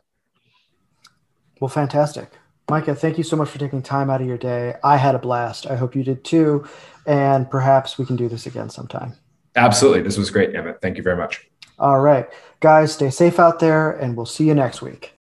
[1.60, 2.32] Well, fantastic.
[2.70, 4.76] Micah, thank you so much for taking time out of your day.
[4.84, 5.68] I had a blast.
[5.68, 6.68] I hope you did too.
[7.06, 9.14] And perhaps we can do this again sometime.
[9.56, 10.02] Absolutely.
[10.02, 10.80] This was great, Emmet.
[10.82, 11.49] Thank you very much.
[11.80, 12.28] All right.
[12.60, 15.14] Guys, stay safe out there, and we'll see you next week.